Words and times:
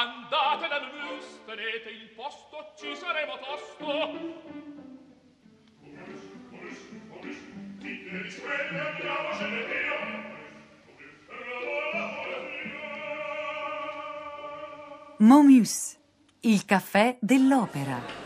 andate 0.00 0.68
da 0.68 0.80
Mus, 0.80 1.44
tenete 1.44 1.90
il 1.90 2.08
posto, 2.16 2.72
ci 2.76 2.96
saremo 2.96 3.38
tosto. 3.38 4.68
Momus, 15.18 15.98
il 16.40 16.64
caffè 16.64 17.18
dell'opera. 17.20 18.19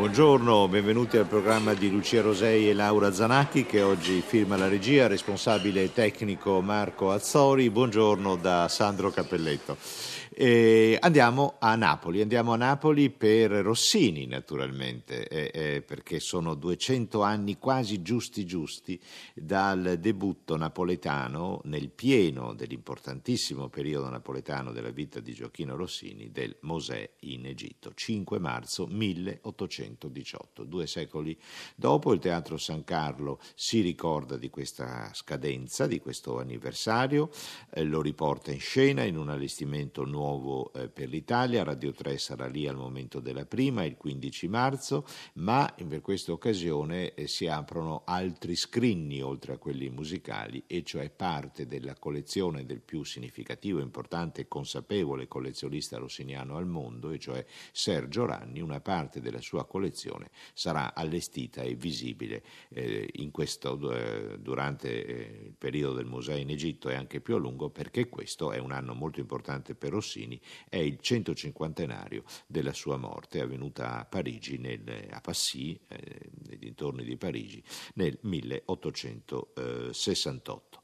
Buongiorno, 0.00 0.66
benvenuti 0.66 1.18
al 1.18 1.26
programma 1.26 1.74
di 1.74 1.90
Lucia 1.90 2.22
Rosei 2.22 2.70
e 2.70 2.72
Laura 2.72 3.12
Zanacchi 3.12 3.66
che 3.66 3.82
oggi 3.82 4.22
firma 4.26 4.56
la 4.56 4.66
regia, 4.66 5.06
responsabile 5.06 5.92
tecnico 5.92 6.62
Marco 6.62 7.10
Azzori. 7.10 7.68
Buongiorno 7.68 8.36
da 8.36 8.66
Sandro 8.68 9.10
Cappelletto. 9.10 9.76
E 10.42 10.96
andiamo 10.98 11.56
a 11.58 11.74
Napoli, 11.74 12.22
andiamo 12.22 12.54
a 12.54 12.56
Napoli 12.56 13.10
per 13.10 13.50
Rossini 13.50 14.24
naturalmente, 14.24 15.28
eh, 15.28 15.50
eh, 15.52 15.82
perché 15.82 16.18
sono 16.18 16.54
200 16.54 17.20
anni 17.20 17.58
quasi 17.58 18.00
giusti 18.00 18.46
giusti 18.46 18.98
dal 19.34 19.98
debutto 20.00 20.56
napoletano 20.56 21.60
nel 21.64 21.90
pieno 21.90 22.54
dell'importantissimo 22.54 23.68
periodo 23.68 24.08
napoletano 24.08 24.72
della 24.72 24.88
vita 24.88 25.20
di 25.20 25.34
Gioacchino 25.34 25.76
Rossini 25.76 26.30
del 26.30 26.56
Mosè 26.60 27.16
in 27.18 27.44
Egitto, 27.44 27.92
5 27.92 28.38
marzo 28.38 28.86
1818. 28.86 30.64
Due 30.64 30.86
secoli 30.86 31.38
dopo 31.76 32.14
il 32.14 32.18
Teatro 32.18 32.56
San 32.56 32.82
Carlo 32.84 33.40
si 33.54 33.82
ricorda 33.82 34.38
di 34.38 34.48
questa 34.48 35.10
scadenza, 35.12 35.86
di 35.86 36.00
questo 36.00 36.38
anniversario, 36.38 37.28
eh, 37.74 37.84
lo 37.84 38.00
riporta 38.00 38.50
in 38.52 38.60
scena 38.60 39.02
in 39.02 39.18
un 39.18 39.28
allestimento 39.28 40.02
nuovo 40.06 40.28
nuovo 40.30 40.72
eh, 40.74 40.88
per 40.88 41.08
l'Italia, 41.08 41.64
Radio 41.64 41.92
3 41.92 42.16
sarà 42.16 42.46
lì 42.46 42.68
al 42.68 42.76
momento 42.76 43.18
della 43.18 43.44
prima, 43.44 43.84
il 43.84 43.96
15 43.96 44.48
marzo, 44.48 45.04
ma 45.34 45.72
per 45.88 46.00
questa 46.00 46.30
occasione 46.30 47.14
eh, 47.14 47.26
si 47.26 47.48
aprono 47.48 48.02
altri 48.04 48.54
scrinni 48.54 49.20
oltre 49.20 49.54
a 49.54 49.58
quelli 49.58 49.90
musicali, 49.90 50.62
e 50.66 50.84
cioè 50.84 51.10
parte 51.10 51.66
della 51.66 51.94
collezione 51.94 52.64
del 52.64 52.80
più 52.80 53.02
significativo, 53.02 53.80
importante 53.80 54.42
e 54.42 54.48
consapevole 54.48 55.26
collezionista 55.26 55.98
rossiniano 55.98 56.56
al 56.56 56.66
mondo, 56.66 57.10
e 57.10 57.18
cioè 57.18 57.44
Sergio 57.72 58.24
Ranni, 58.24 58.60
una 58.60 58.80
parte 58.80 59.20
della 59.20 59.40
sua 59.40 59.66
collezione 59.66 60.30
sarà 60.54 60.94
allestita 60.94 61.62
e 61.62 61.74
visibile 61.74 62.42
eh, 62.68 63.10
questo, 63.32 63.92
eh, 63.92 64.38
durante 64.38 65.06
eh, 65.06 65.46
il 65.46 65.54
periodo 65.56 65.94
del 65.96 66.06
museo 66.06 66.36
in 66.36 66.50
Egitto 66.50 66.88
e 66.88 66.94
anche 66.94 67.20
più 67.20 67.34
a 67.34 67.38
lungo 67.38 67.70
perché 67.70 68.08
questo 68.08 68.52
è 68.52 68.58
un 68.58 68.72
anno 68.72 68.94
molto 68.94 69.18
importante 69.20 69.74
per 69.74 69.90
Rossini 69.90 70.09
Rossini 70.10 70.40
è 70.68 70.78
il 70.78 70.98
150 70.98 72.08
della 72.48 72.72
sua 72.72 72.96
morte, 72.96 73.40
avvenuta 73.40 74.00
a 74.00 74.04
Parigi, 74.04 74.58
nel, 74.58 75.06
a 75.10 75.20
Passy, 75.20 75.78
eh, 75.86 76.30
nei 76.48 76.58
dintorni 76.58 77.04
di 77.04 77.16
Parigi, 77.16 77.62
nel 77.94 78.18
1868. 78.20 80.80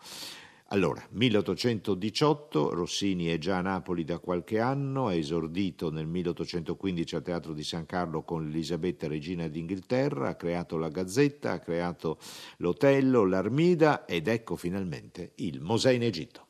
Allora, 0.70 1.06
1818, 1.10 2.74
Rossini 2.74 3.26
è 3.26 3.38
già 3.38 3.58
a 3.58 3.62
Napoli 3.62 4.04
da 4.04 4.18
qualche 4.18 4.58
anno, 4.58 5.06
ha 5.06 5.14
esordito 5.14 5.90
nel 5.90 6.06
1815 6.06 7.16
al 7.16 7.22
Teatro 7.22 7.52
di 7.52 7.62
San 7.62 7.86
Carlo 7.86 8.22
con 8.22 8.46
Elisabetta 8.46 9.06
Regina 9.06 9.46
d'Inghilterra, 9.48 10.30
ha 10.30 10.34
creato 10.34 10.76
la 10.76 10.88
Gazzetta, 10.88 11.52
ha 11.52 11.60
creato 11.60 12.18
l'Otello, 12.58 13.24
l'Armida 13.24 14.06
ed 14.06 14.26
ecco 14.26 14.56
finalmente 14.56 15.34
il 15.36 15.60
Mosè 15.60 15.92
in 15.92 16.02
Egitto. 16.02 16.46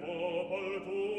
popol 0.00 0.82
tuo 0.86 1.09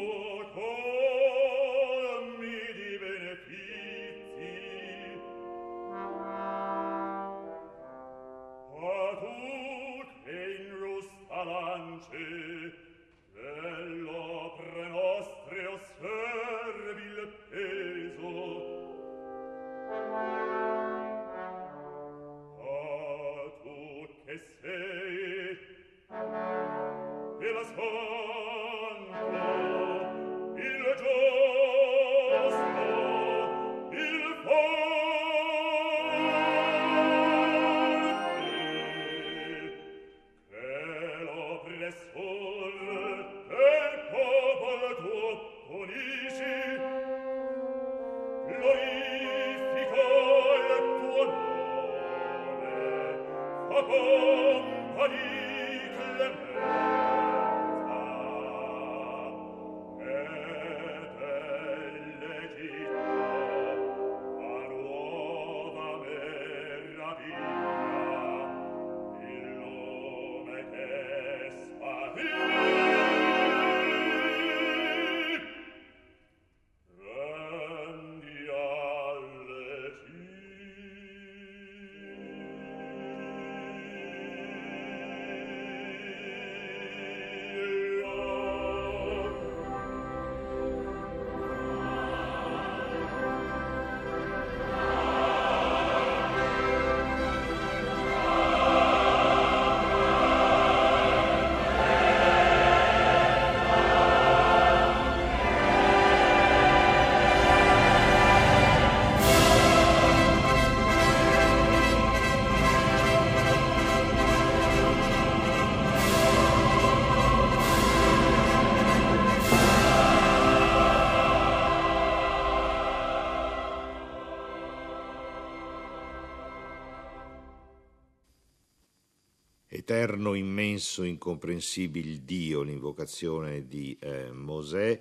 eterno, 130.01 130.33
immenso, 130.33 131.03
incomprensibile 131.03 132.25
Dio, 132.25 132.63
l'invocazione 132.63 133.67
di 133.67 133.95
eh, 133.99 134.31
Mosè, 134.31 134.99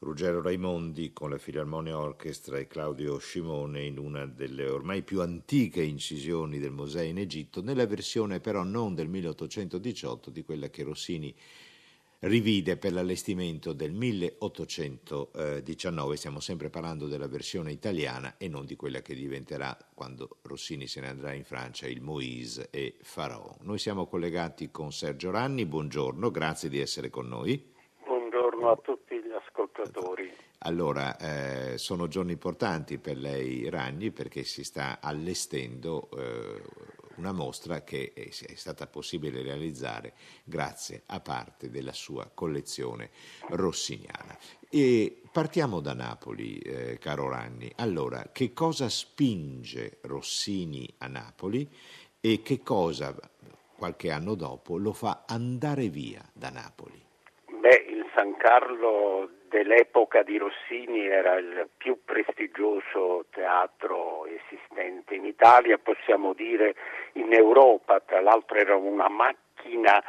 Ruggero 0.00 0.42
Raimondi 0.42 1.12
con 1.12 1.30
la 1.30 1.38
Filarmonia 1.38 1.96
Orchestra 1.96 2.58
e 2.58 2.66
Claudio 2.66 3.18
Scimone 3.18 3.84
in 3.84 3.98
una 3.98 4.26
delle 4.26 4.66
ormai 4.66 5.02
più 5.02 5.20
antiche 5.20 5.84
incisioni 5.84 6.58
del 6.58 6.72
Mosè 6.72 7.02
in 7.04 7.18
Egitto, 7.18 7.62
nella 7.62 7.86
versione 7.86 8.40
però 8.40 8.64
non 8.64 8.96
del 8.96 9.06
1818 9.06 10.30
di 10.30 10.42
quella 10.42 10.68
che 10.70 10.82
Rossini 10.82 11.32
rivide 12.22 12.76
per 12.76 12.92
l'allestimento 12.92 13.72
del 13.72 13.92
1819. 13.92 16.16
Stiamo 16.16 16.40
sempre 16.40 16.68
parlando 16.70 17.06
della 17.06 17.28
versione 17.28 17.70
italiana 17.72 18.34
e 18.38 18.48
non 18.48 18.64
di 18.64 18.76
quella 18.76 19.00
che 19.00 19.14
diventerà 19.14 19.76
quando 19.94 20.38
Rossini 20.42 20.86
se 20.86 21.00
ne 21.00 21.08
andrà 21.08 21.32
in 21.32 21.42
Francia, 21.44 21.88
il 21.88 22.02
Moïse 22.02 22.68
e 22.70 22.94
Pharaon. 23.14 23.56
Noi 23.62 23.78
siamo 23.78 24.06
collegati 24.06 24.70
con 24.70 24.92
Sergio 24.92 25.30
Ranni, 25.30 25.64
buongiorno, 25.66 26.30
grazie 26.30 26.68
di 26.68 26.78
essere 26.78 27.10
con 27.10 27.26
noi. 27.28 27.70
Buongiorno 28.04 28.70
a 28.70 28.76
tutti 28.76 29.20
ascoltatori. 29.34 30.30
Allora, 30.58 31.16
eh, 31.16 31.78
sono 31.78 32.06
giorni 32.06 32.30
importanti 32.32 32.98
per 32.98 33.16
lei 33.16 33.68
Ragni 33.68 34.12
perché 34.12 34.44
si 34.44 34.62
sta 34.62 35.00
allestendo 35.00 36.08
eh, 36.16 36.62
una 37.16 37.32
mostra 37.32 37.82
che 37.82 38.12
è, 38.14 38.30
stata 38.30 38.86
possibile 38.86 39.42
realizzare 39.42 40.12
grazie 40.44 41.02
a 41.06 41.20
parte 41.20 41.70
della 41.70 41.92
sua 41.92 42.30
collezione 42.32 43.10
rossiniana. 43.48 44.36
E 44.70 45.22
partiamo 45.30 45.80
da 45.80 45.94
Napoli, 45.94 46.58
eh, 46.58 46.98
caro 46.98 47.28
Ranni. 47.28 47.70
Allora, 47.76 48.30
che 48.32 48.52
cosa 48.52 48.88
spinge 48.88 49.98
Rossini 50.02 50.88
a 50.98 51.08
Napoli 51.08 51.68
e 52.20 52.42
che 52.42 52.62
cosa 52.62 53.14
qualche 53.76 54.10
anno 54.10 54.34
dopo 54.34 54.78
lo 54.78 54.92
fa 54.92 55.24
andare 55.26 55.88
via 55.88 56.22
da 56.32 56.50
Napoli? 56.50 57.00
Beh, 57.60 57.86
il 57.88 58.04
San 58.14 58.36
Carlo 58.36 59.28
dell'epoca 59.52 60.22
di 60.22 60.38
Rossini 60.38 61.06
era 61.06 61.34
il 61.34 61.68
più 61.76 61.98
prestigioso 62.04 63.26
teatro 63.30 64.24
esistente 64.24 65.14
in 65.14 65.26
Italia, 65.26 65.76
possiamo 65.76 66.32
dire 66.32 66.74
in 67.12 67.34
Europa, 67.34 68.00
tra 68.00 68.22
l'altro 68.22 68.56
era 68.56 68.74
una 68.76 69.10
macchina 69.10 70.02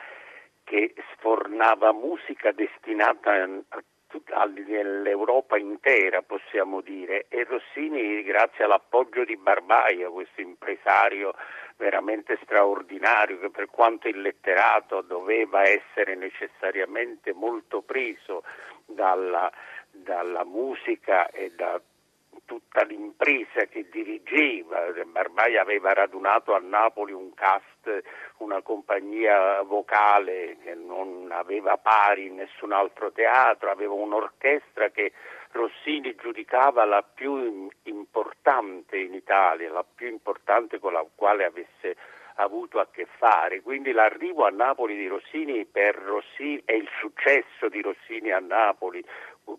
che 0.63 0.93
sfornava 1.11 1.91
musica 1.91 2.53
destinata 2.53 3.33
a 3.33 3.83
all'Europa 4.33 5.57
intera, 5.57 6.21
possiamo 6.21 6.81
dire, 6.81 7.25
e 7.29 7.43
Rossini, 7.43 8.23
grazie 8.23 8.65
all'appoggio 8.65 9.23
di 9.23 9.37
Barbaia, 9.37 10.09
questo 10.09 10.41
impresario 10.41 11.33
veramente 11.77 12.37
straordinario 12.43 13.39
che 13.39 13.49
per 13.49 13.67
quanto 13.69 14.07
illetterato 14.07 15.01
doveva 15.01 15.63
essere 15.63 16.15
necessariamente 16.15 17.33
molto 17.33 17.81
preso 17.81 18.43
dalla, 18.85 19.51
dalla 19.89 20.43
musica 20.43 21.29
e 21.29 21.51
da 21.55 21.81
tutta 22.45 22.83
l'impresa 22.83 23.65
che 23.65 23.87
dirigeva. 23.91 24.91
Barbaia 25.05 25.61
aveva 25.61 25.93
radunato 25.93 26.53
a 26.53 26.59
Napoli 26.59 27.11
un 27.13 27.33
cast, 27.33 28.03
una 28.37 28.61
compagnia 28.61 29.61
vocale 29.61 30.57
che 30.63 30.75
non 30.75 31.29
aveva 31.31 31.77
pari 31.77 32.27
in 32.27 32.35
nessun 32.35 32.71
altro 32.71 33.11
teatro, 33.11 33.69
aveva 33.69 33.93
un'orchestra 33.93 34.89
che 34.89 35.13
Rossini 35.51 36.15
giudicava 36.15 36.83
la 36.85 37.03
più 37.03 37.69
importante 37.83 38.97
in 38.97 39.13
Italia, 39.13 39.71
la 39.71 39.85
più 39.85 40.07
importante 40.07 40.79
con 40.79 40.93
la 40.93 41.05
quale 41.15 41.45
avesse 41.45 41.95
avuto 42.35 42.79
a 42.79 42.87
che 42.91 43.07
fare. 43.17 43.61
Quindi 43.61 43.91
l'arrivo 43.91 44.45
a 44.45 44.49
Napoli 44.49 44.95
di 44.95 45.07
Rossini 45.07 45.67
Rossini 46.23 46.61
e 46.65 46.75
il 46.75 46.89
successo 46.99 47.69
di 47.69 47.81
Rossini 47.81 48.31
a 48.31 48.39
Napoli, 48.39 49.03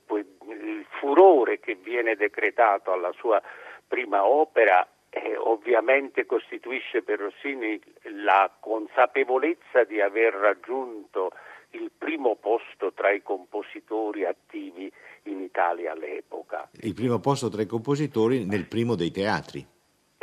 il 0.07 0.87
furore 1.01 1.61
che 1.61 1.75
viene 1.75 2.17
decretato 2.17 2.93
alla 2.93 3.13
sua 3.13 3.41
prima 3.87 4.25
opera 4.25 4.87
eh, 5.11 5.37
ovviamente 5.37 6.27
costituisce 6.27 7.03
per 7.03 7.21
Rossini 7.21 7.81
la 8.25 8.51
consapevolezza 8.59 9.85
di 9.85 10.01
aver 10.01 10.35
raggiunto 10.35 11.31
il 11.71 11.91
primo 11.97 12.37
posto 12.37 12.93
tra 12.93 13.11
i 13.11 13.23
compositori 13.23 14.25
attivi 14.25 14.91
in 15.25 15.41
Italia 15.41 15.93
all'epoca. 15.93 16.69
Il 16.81 16.95
primo 16.95 17.21
posto 17.21 17.49
tra 17.49 17.63
i 17.63 17.67
compositori 17.67 18.45
nel 18.45 18.67
primo 18.67 18.95
dei 18.95 19.11
teatri. 19.11 19.74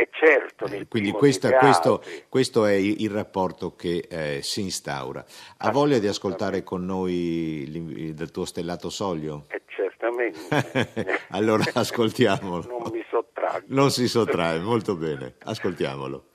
E 0.02 0.10
certo, 0.10 0.66
eh, 0.66 0.88
Quindi 0.88 1.12
questa, 1.12 1.60
questo, 1.60 2.02
questo, 2.28 2.66
è 2.66 2.74
il, 2.74 3.12
rapporto 3.12 3.76
che 3.76 4.08
eh, 4.10 4.40
si 4.42 4.62
instaura. 4.62 5.24
Ha 5.58 5.70
voglia 5.70 6.00
di 6.00 6.08
ascoltare 6.08 6.64
con 6.64 6.84
noi 6.84 8.12
del 8.16 8.32
tuo 8.32 8.46
stellato 8.46 8.90
soglio? 8.90 9.46
Eh, 9.50 9.62
certamente. 9.68 11.20
allora 11.30 11.66
ascoltiamolo. 11.72 12.66
Non 12.68 12.90
mi 12.92 13.06
sottraggo. 13.12 13.66
Non 13.68 13.92
si 13.92 14.08
sottrae, 14.08 14.58
molto 14.58 14.96
bene. 14.96 15.36
Ascoltiamolo. 15.44 16.31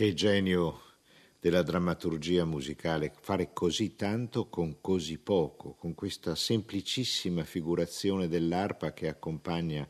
Che 0.00 0.14
genio 0.14 0.80
della 1.38 1.60
drammaturgia 1.60 2.46
musicale, 2.46 3.12
fare 3.20 3.50
così 3.52 3.96
tanto 3.96 4.48
con 4.48 4.80
così 4.80 5.18
poco, 5.18 5.74
con 5.78 5.94
questa 5.94 6.34
semplicissima 6.34 7.44
figurazione 7.44 8.26
dell'arpa 8.26 8.94
che 8.94 9.08
accompagna 9.08 9.86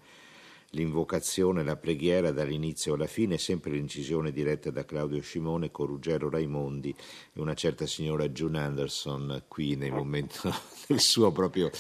l'invocazione, 0.71 1.62
la 1.62 1.76
preghiera 1.76 2.33
dall'inizio 2.33 2.95
alla 2.95 3.07
fine, 3.07 3.38
sempre 3.38 3.71
l'incisione 3.71 4.33
diretta 4.33 4.73
da 4.73 4.85
Claudio 4.85 5.21
Scimone 5.21 5.71
con 5.71 5.87
Ruggero 5.87 6.29
Raimondi 6.29 6.93
e 7.33 7.40
una 7.40 7.55
certa 7.55 7.87
signora 7.87 8.29
June 8.31 8.59
Anderson 8.59 9.45
qui 9.47 9.76
nel 9.76 9.93
momento 9.93 10.52
del 10.88 10.99
suo 10.99 11.31
proprio 11.31 11.71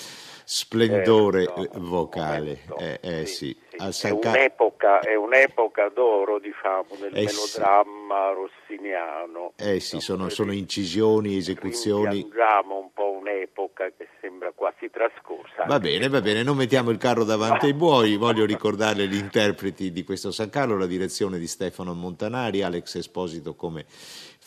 splendore 0.44 1.42
Eh, 1.42 1.68
no, 1.72 1.80
vocale. 1.80 2.60
momento, 2.68 3.00
Eh, 3.00 3.22
eh, 3.22 3.26
sì. 3.26 3.56
Al 3.78 3.88
È 3.88 3.92
San 3.92 4.20
Ca- 4.20 4.34
un'epoca, 4.80 5.00
è 5.00 5.14
un'epoca 5.14 5.88
d'oro, 5.88 6.38
diciamo, 6.38 6.86
nel 7.00 7.14
Eh, 7.16 7.28
sì. 7.28 7.58
melodramma 7.58 8.32
rossiniano. 8.32 9.52
Eh 9.56 9.80
sì, 9.80 9.96
No, 9.96 10.00
sono, 10.00 10.28
sono 10.30 10.52
incisioni, 10.52 11.36
esecuzioni. 11.36 12.20
Rimpiangiamo 12.22 12.78
un 12.78 12.92
po' 12.92 13.10
un'epoca 13.10 13.90
che 13.96 14.08
sembra 14.20 14.52
quasi 14.54 14.90
trascorsa. 14.90 15.64
Va 15.66 15.78
bene, 15.78 16.08
va 16.08 16.20
bene, 16.20 16.42
non 16.42 16.56
mettiamo 16.56 16.90
il 16.90 16.98
carro 16.98 17.24
davanti 17.24 17.66
ai 17.66 17.74
buoi, 17.74 18.16
voglio 18.16 18.44
ricordare 18.44 19.06
gli 19.06 19.16
interpreti 19.16 19.92
di 19.92 20.02
questo 20.04 20.30
San 20.30 20.48
Carlo, 20.50 20.78
la 20.78 20.86
direzione 20.86 21.38
di 21.38 21.46
Stefano 21.46 21.92
Montanari, 21.94 22.62
Alex 22.62 22.94
Esposito 22.96 23.54
come 23.54 23.84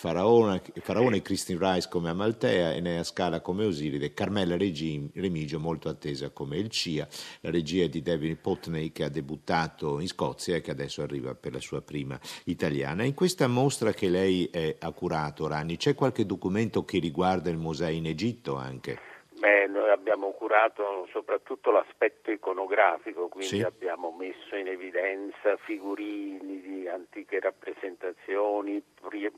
Faraone, 0.03 0.61
Faraone 0.81 1.21
Christine 1.21 1.57
Rice 1.61 1.87
come 1.87 2.09
Amaltea, 2.09 2.73
Enea 2.73 3.05
Scala 3.05 3.39
come 3.39 3.63
Osiride, 3.63 4.13
Carmela 4.13 4.57
Remigio 4.57 5.59
molto 5.61 5.87
attesa 5.87 6.29
come 6.31 6.57
il 6.57 6.67
CIA, 6.67 7.07
la 7.39 7.49
regia 7.49 7.87
di 7.87 8.01
David 8.01 8.35
Potney 8.35 8.91
che 8.91 9.05
ha 9.05 9.09
debuttato 9.09 10.01
in 10.01 10.07
Scozia 10.09 10.57
e 10.57 10.61
che 10.61 10.71
adesso 10.71 11.03
arriva 11.03 11.35
per 11.35 11.53
la 11.53 11.61
sua 11.61 11.81
prima 11.81 12.19
italiana. 12.43 13.05
In 13.05 13.13
questa 13.13 13.47
mostra 13.47 13.93
che 13.93 14.09
lei 14.09 14.49
eh, 14.49 14.75
ha 14.77 14.91
curato, 14.91 15.47
Rani, 15.47 15.77
c'è 15.77 15.95
qualche 15.95 16.25
documento 16.25 16.83
che 16.83 16.99
riguarda 16.99 17.49
il 17.49 17.57
museo 17.57 17.87
in 17.87 18.05
Egitto 18.05 18.57
anche? 18.57 18.99
Beh, 19.39 19.67
noi 19.67 19.89
abbiamo 19.89 20.32
curato 20.53 21.07
soprattutto 21.11 21.71
l'aspetto 21.71 22.29
iconografico, 22.29 23.27
quindi 23.27 23.57
Sì. 23.57 23.63
abbiamo 23.63 24.11
messo 24.15 24.55
in 24.55 24.67
evidenza 24.67 25.57
figurini 25.57 26.61
di 26.61 26.87
antiche 26.87 27.39
rappresentazioni, 27.39 28.79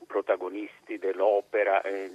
protagonisti 0.07 0.97
dell'opera, 0.97 1.81
e 1.83 2.11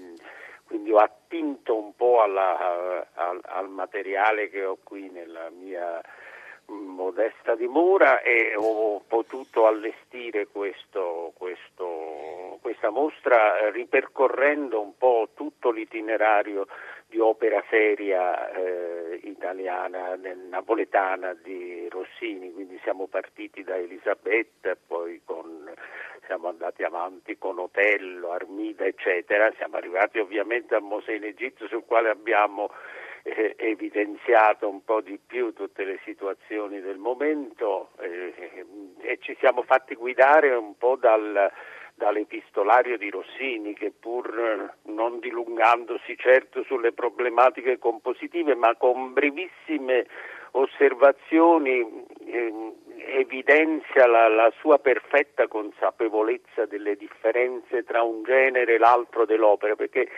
quindi 0.67 0.93
ho 0.93 0.99
attinto 0.99 1.77
un 1.79 1.95
po' 1.97 2.21
alla- 2.21 3.07
al, 3.15 3.41
al 3.43 3.71
materiale 3.71 4.51
che 4.51 4.65
ho 4.67 4.77
qui 4.85 5.09
nella 5.09 5.49
mia 5.49 5.99
modesta 6.67 7.55
dimora 7.57 8.21
e 8.21 8.53
ho 8.55 9.01
potuto 9.01 9.67
allestire 9.67 10.47
questo, 10.47 11.33
questo- 11.37 12.59
questa 12.61 12.91
mostra 12.91 13.71
ripercorrendo 13.71 14.81
un 14.81 14.97
po' 14.97 15.31
tutto 15.35 15.71
l'itinerario 15.71 16.67
di 17.11 17.19
opera 17.19 17.63
seria 17.69 18.51
eh, 18.53 19.21
italiana, 19.25 20.17
napoletana 20.49 21.35
di 21.35 21.89
Rossini, 21.91 22.53
quindi 22.53 22.79
siamo 22.83 23.09
partiti 23.09 23.65
da 23.65 23.77
Elisabetta, 23.77 24.77
poi 24.87 25.21
con, 25.25 25.69
siamo 26.27 26.49
andati 26.49 26.85
avanti 26.85 27.37
con 27.37 27.59
Otello, 27.59 28.31
Armida, 28.31 28.85
eccetera, 28.85 29.53
siamo 29.57 29.77
arrivati 29.77 30.21
ovviamente 30.21 30.77
a 30.77 30.81
Mosè 30.81 31.13
in 31.13 31.25
Egitto 31.25 31.67
sul 31.67 31.85
quale 31.85 32.11
abbiamo 32.11 32.71
eh, 33.25 33.55
evidenziato 33.59 34.69
un 34.69 34.85
po' 34.85 35.01
di 35.01 35.19
più 35.19 35.53
tutte 35.53 35.85
le 35.85 35.99
situazioni 36.05 36.81
del 36.81 36.99
momento 36.99 37.91
eh, 37.99 38.65
e 39.01 39.19
ci 39.21 39.37
siamo 39.41 39.63
fatti 39.63 39.97
guidare 39.97 40.55
un 40.55 40.77
po' 40.79 40.95
dal, 40.95 41.51
dall'epistolario 42.01 42.97
di 42.97 43.11
Rossini 43.11 43.75
che 43.75 43.93
pur 43.93 44.27
eh, 44.27 44.91
non 44.91 45.21
dilungandosi 45.21 46.17
certo 46.17 46.63
sulle 46.65 46.93
problematiche 46.93 47.79
compositive 47.79 48.55
ma 48.55 48.75
con 48.75 49.13
brevissime 49.13 50.07
osservazioni 50.53 52.07
eh, 52.25 52.73
evidenzia 53.19 54.07
la, 54.07 54.29
la 54.29 54.51
sua 54.61 54.79
perfetta 54.79 55.47
consapevolezza 55.47 56.65
delle 56.65 56.97
differenze 56.97 57.85
tra 57.85 58.03
un 58.03 58.23
genere 58.23 58.75
e 58.75 58.79
l'altro 58.79 59.27
dell'opera 59.27 59.77
perché 59.77 60.09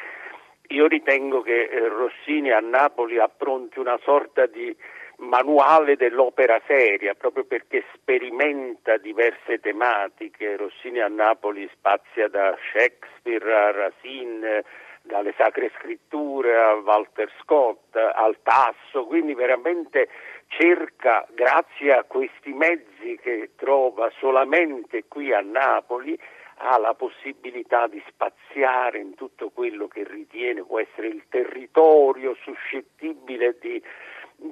io 0.69 0.87
ritengo 0.87 1.43
che 1.43 1.65
eh, 1.65 1.89
Rossini 1.89 2.53
a 2.53 2.61
Napoli 2.61 3.19
appronti 3.19 3.81
una 3.81 3.99
sorta 4.05 4.47
di 4.47 4.75
manuale 5.23 5.97
dell'opera 5.97 6.61
seria, 6.67 7.15
proprio 7.15 7.45
perché 7.45 7.85
sperimenta 7.95 8.97
diverse 8.97 9.61
tematiche. 9.61 10.57
Rossini 10.57 11.01
a 11.01 11.09
Napoli 11.09 11.69
spazia 11.73 12.29
da 12.29 12.57
Shakespeare 12.71 13.55
a 13.55 13.71
Racine, 13.71 14.65
dalle 15.03 15.35
sacre 15.37 15.71
scritture 15.79 16.57
a 16.57 16.75
Walter 16.75 17.31
Scott, 17.41 17.97
al 17.97 18.37
tasso, 18.43 19.07
quindi 19.07 19.35
veramente 19.35 20.09
cerca, 20.49 21.27
grazie 21.31 21.93
a 21.93 22.05
questi 22.05 22.53
mezzi 22.53 23.19
che 23.21 23.51
trova 23.57 24.11
solamente 24.19 25.05
qui 25.09 25.33
a 25.33 25.41
Napoli, 25.41 26.19
ha 26.65 26.79
la 26.79 26.95
possibilità 26.95 27.89
di 27.89 28.01
spaziare 28.07 28.99
in 28.99 29.15
tutto 29.15 29.51
quello 29.51 29.89
che 29.89 30.05
ritiene 30.05 30.63
può 30.63 30.79
essere 30.79 31.09
il 31.09 31.25
territorio 31.29 32.37
suscettibile 32.41 33.57
di, 33.61 33.83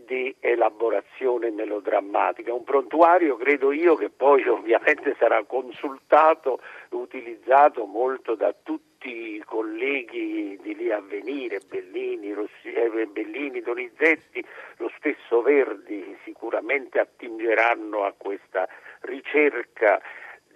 di 0.04 0.34
elaborazione 0.40 1.50
melodrammatica. 1.50 2.52
Un 2.52 2.64
prontuario, 2.64 3.36
credo 3.36 3.72
io, 3.72 3.94
che 3.96 4.10
poi 4.10 4.46
ovviamente 4.48 5.14
sarà 5.18 5.42
consultato 5.44 6.60
utilizzato 6.90 7.84
molto 7.86 8.34
da 8.34 8.54
tutti 8.62 9.34
i 9.36 9.42
colleghi 9.44 10.58
di 10.60 10.74
lì 10.74 10.92
a 10.92 11.00
venire, 11.00 11.60
Bellini, 11.66 12.32
Rossi, 12.32 12.72
eh, 12.72 13.06
Bellini, 13.06 13.60
Donizetti, 13.60 14.44
lo 14.76 14.90
stesso 14.96 15.40
Verdi, 15.42 16.16
sicuramente 16.24 16.98
attingeranno 16.98 18.04
a 18.04 18.12
questa 18.16 18.68
ricerca 19.00 20.00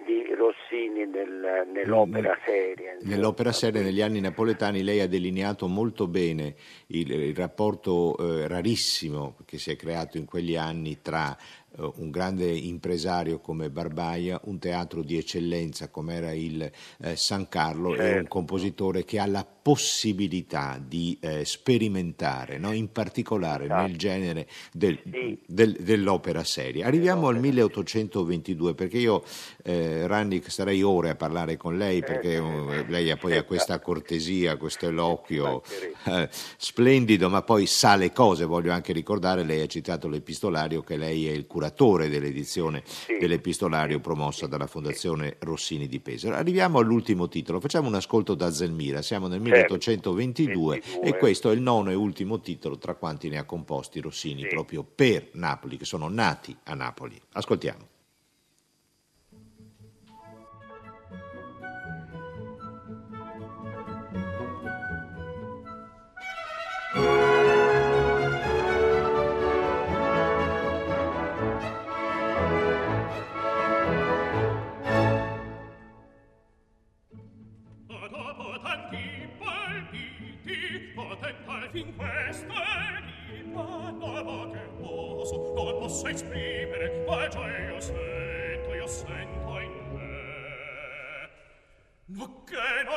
di 0.04 0.34
Rossini 0.34 1.06
nel- 1.06 1.66
nell'opera 1.73 2.37
seria. 2.44 2.92
insomma. 2.94 3.14
Nell'opera 3.14 3.52
seria 3.52 3.82
negli 3.82 4.00
anni 4.00 4.20
napoletani 4.20 4.82
lei 4.82 5.00
ha 5.00 5.08
delineato 5.08 5.66
molto 5.66 6.06
bene 6.06 6.54
il, 6.88 7.11
il 7.11 7.34
rapporto 7.34 8.16
eh, 8.18 8.49
rarissimo 8.49 9.37
che 9.44 9.58
si 9.58 9.70
è 9.70 9.76
creato 9.76 10.16
in 10.18 10.25
quegli 10.25 10.56
anni 10.56 11.00
tra 11.00 11.37
un 11.76 12.10
grande 12.10 12.46
impresario 12.46 13.40
come 13.40 13.68
Barbaia, 13.68 14.40
un 14.44 14.58
teatro 14.60 15.02
di 15.02 15.16
eccellenza 15.18 15.88
come 15.88 16.14
era 16.14 16.32
il 16.32 16.70
eh, 17.02 17.16
San 17.16 17.48
Carlo 17.48 17.94
e 17.94 17.98
un 17.98 18.12
Certo. 18.14 18.28
compositore 18.28 19.04
che 19.04 19.18
ha 19.18 19.26
la 19.26 19.44
possibilità 19.44 20.80
di 20.86 21.16
eh, 21.20 21.44
sperimentare, 21.44 22.58
no? 22.58 22.70
in 22.72 22.92
particolare 22.92 23.64
Esatto. 23.64 23.86
nel 23.86 23.96
genere 23.96 24.46
del- 24.72 25.00
Sì. 25.10 25.38
del- 25.46 25.76
dell'opera 25.80 26.44
seria. 26.44 26.86
Arriviamo 26.86 27.28
al 27.28 27.38
1822 27.40 28.74
perché 28.74 28.98
io, 28.98 29.24
eh, 29.64 30.06
Rannick, 30.06 30.50
starei 30.50 30.82
ore 30.82 31.10
a 31.10 31.14
parlare 31.16 31.56
con 31.56 31.76
lei 31.76 32.00
perché 32.00 32.34
eh, 32.36 32.84
lei 32.88 33.10
ha 33.10 33.16
poi 33.16 33.42
questa 33.44 33.80
cortesia, 33.80 34.56
questo 34.56 34.86
eloquio 34.88 35.62
eh, 36.04 36.28
splendido, 36.56 37.28
ma 37.28 37.42
poi 37.42 37.66
sa 37.66 37.96
le 37.96 38.12
cose. 38.12 38.44
Voglio 38.44 38.70
anche 38.72 38.92
ricordare, 38.92 39.42
lei 39.42 39.62
ha 39.62 39.66
citato 39.66 40.08
l'epistolario, 40.08 40.82
che 40.82 40.96
lei 40.96 41.26
è 41.26 41.32
il 41.32 41.46
curatore 41.46 41.62
dell'edizione 42.09 42.83
Sì. 42.85 43.16
dell'epistolario 43.18 44.00
promossa 44.00 44.47
dalla 44.47 44.66
Fondazione 44.66 45.37
Rossini 45.40 45.87
di 45.87 46.00
Pesaro. 46.00 46.35
Arriviamo 46.37 46.78
all'ultimo 46.78 47.28
titolo, 47.28 47.61
facciamo 47.61 47.88
un 47.88 47.94
ascolto 47.94 48.35
da 48.35 48.50
Zelmira, 48.50 49.02
siamo 49.02 49.26
nel 49.28 49.42
Certo. 49.44 49.75
1822 49.75 50.76
e 50.76 50.80
22. 50.80 51.18
questo 51.18 51.50
è 51.50 51.54
il 51.54 51.61
nono 51.61 51.90
e 51.90 51.94
ultimo 51.94 52.40
titolo 52.40 52.78
tra 52.78 52.94
quanti 52.94 53.28
ne 53.28 53.38
ha 53.38 53.44
composti 53.44 54.00
Rossini 54.00 54.42
Sì. 54.42 54.49
proprio 54.49 54.83
per 54.85 55.28
Napoli, 55.33 55.76
che 55.76 55.85
sono 55.85 56.09
nati 56.09 56.56
a 56.64 56.75
Napoli. 56.75 57.21
Ascoltiamo. 57.33 57.92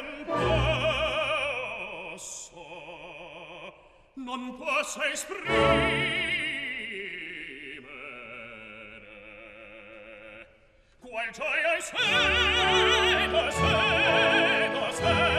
non 0.02 0.26
posso 2.14 2.66
non 4.14 4.58
posso 4.58 5.02
esprimere 5.04 5.56
qual 11.00 11.32
gioia 11.32 11.76
è 11.76 11.82
sento 11.82 13.52
sento 13.52 14.92
sento 14.92 15.37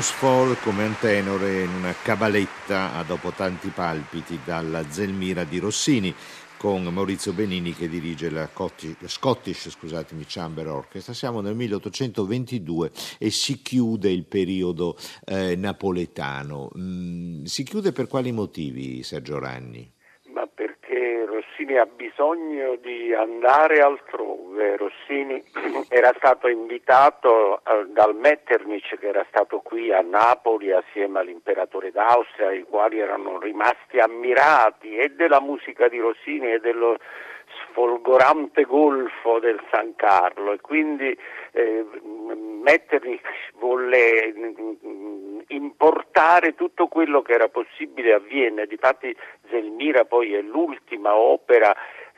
Bruce 0.00 0.14
Fall 0.16 0.56
come 0.62 0.84
antenore 0.84 1.64
in 1.64 1.74
una 1.74 1.92
cabaletta 1.92 2.94
a 2.94 3.02
dopo 3.02 3.32
tanti 3.32 3.68
palpiti 3.68 4.40
dalla 4.42 4.90
Zelmira 4.90 5.44
di 5.44 5.58
Rossini 5.58 6.14
con 6.56 6.84
Maurizio 6.84 7.34
Benini 7.34 7.74
che 7.74 7.86
dirige 7.86 8.30
la 8.30 8.48
Scottish 8.50 9.68
scusatemi, 9.68 10.24
Chamber 10.26 10.68
Orchestra. 10.68 11.12
Siamo 11.12 11.42
nel 11.42 11.54
1822 11.54 12.90
e 13.18 13.30
si 13.30 13.60
chiude 13.60 14.10
il 14.10 14.24
periodo 14.24 14.96
eh, 15.26 15.54
napoletano. 15.54 16.70
Mm, 16.78 17.44
si 17.44 17.62
chiude 17.62 17.92
per 17.92 18.06
quali 18.06 18.32
motivi, 18.32 19.02
Sergio 19.02 19.38
Ranni? 19.38 19.92
Rossini 21.60 21.76
ha 21.76 21.86
bisogno 21.86 22.76
di 22.76 23.12
andare 23.12 23.80
altrove. 23.80 24.76
Rossini 24.76 25.42
era 25.90 26.12
stato 26.16 26.48
invitato 26.48 27.58
eh, 27.58 27.86
dal 27.88 28.14
Metternich 28.14 28.98
che 28.98 29.08
era 29.08 29.24
stato 29.28 29.58
qui 29.58 29.92
a 29.92 30.00
Napoli 30.00 30.72
assieme 30.72 31.18
all'imperatore 31.18 31.90
d'Austria, 31.90 32.52
i 32.52 32.62
quali 32.62 32.98
erano 32.98 33.38
rimasti 33.38 33.98
ammirati 33.98 34.96
e 34.96 35.10
della 35.10 35.40
musica 35.40 35.88
di 35.88 35.98
Rossini 35.98 36.52
e 36.52 36.60
dello 36.60 36.96
sfolgorante 37.66 38.64
golfo 38.64 39.38
del 39.38 39.60
San 39.70 39.94
Carlo 39.96 40.52
e 40.52 40.60
quindi 40.60 41.16
eh, 41.52 41.84
Metternich 42.62 43.22
volle 43.58 44.32
mm, 44.36 45.40
importare 45.48 46.54
tutto 46.54 46.88
quello 46.88 47.22
che 47.22 47.32
era 47.32 47.48
possibile 47.48 48.12
a 48.12 48.18
Vienna, 48.18 48.64
difatti 48.64 49.14
Zelmira 49.48 50.04
poi 50.04 50.34
è 50.34 50.40
l'ultima 50.40 51.14
opera 51.16 51.74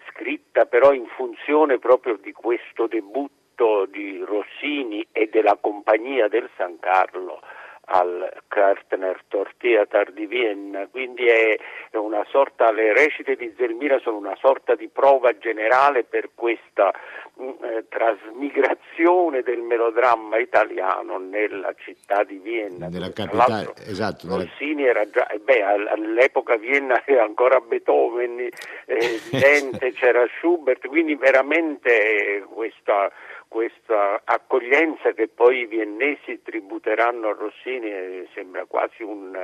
scritta 0.08 0.66
però 0.66 0.92
in 0.92 1.06
funzione 1.06 1.78
proprio 1.78 2.16
di 2.16 2.32
questo 2.32 2.86
debutto 2.86 3.86
di 3.86 4.22
Rossini 4.24 5.06
e 5.12 5.28
della 5.30 5.56
compagnia 5.60 6.28
del 6.28 6.48
San 6.56 6.78
Carlo 6.80 7.40
al 7.86 8.32
Kartner 8.46 9.24
Tortheater 9.28 10.12
di 10.12 10.26
Vienna, 10.26 10.86
quindi 10.88 11.26
è 11.26 11.58
una 11.92 12.24
sorta, 12.30 12.70
le 12.70 12.92
recite 12.92 13.34
di 13.34 13.52
Zelmira 13.56 13.98
sono 13.98 14.18
una 14.18 14.36
sorta 14.40 14.74
di 14.74 14.88
prova 14.88 15.36
generale 15.36 16.04
per 16.04 16.30
questa 16.34 16.92
mm, 17.40 17.48
eh, 17.62 17.84
trasmigrazione 17.88 19.42
del 19.42 19.60
melodramma 19.60 20.38
italiano 20.38 21.18
nella 21.18 21.74
città 21.76 22.22
di 22.22 22.38
Vienna. 22.38 22.88
Nella 22.88 23.10
capitale, 23.12 23.72
esatto. 23.86 24.28
Rossini 24.28 24.84
era 24.84 25.08
già, 25.10 25.26
eh, 25.26 25.38
beh, 25.38 25.62
all'epoca 25.62 26.56
Vienna 26.56 27.02
era 27.04 27.24
ancora 27.24 27.58
Beethoven, 27.60 28.38
eh, 28.38 28.50
Dente, 29.30 29.92
c'era 29.92 30.24
Schubert, 30.38 30.86
quindi 30.86 31.16
veramente 31.16 32.36
eh, 32.36 32.40
questa 32.42 33.10
questa 33.52 34.22
accoglienza 34.24 35.12
che 35.12 35.28
poi 35.28 35.60
i 35.60 35.66
viennesi 35.66 36.40
tributeranno 36.42 37.28
a 37.28 37.36
Rossini 37.38 37.86
eh, 37.86 38.28
sembra 38.32 38.64
quasi 38.64 39.02
un, 39.02 39.38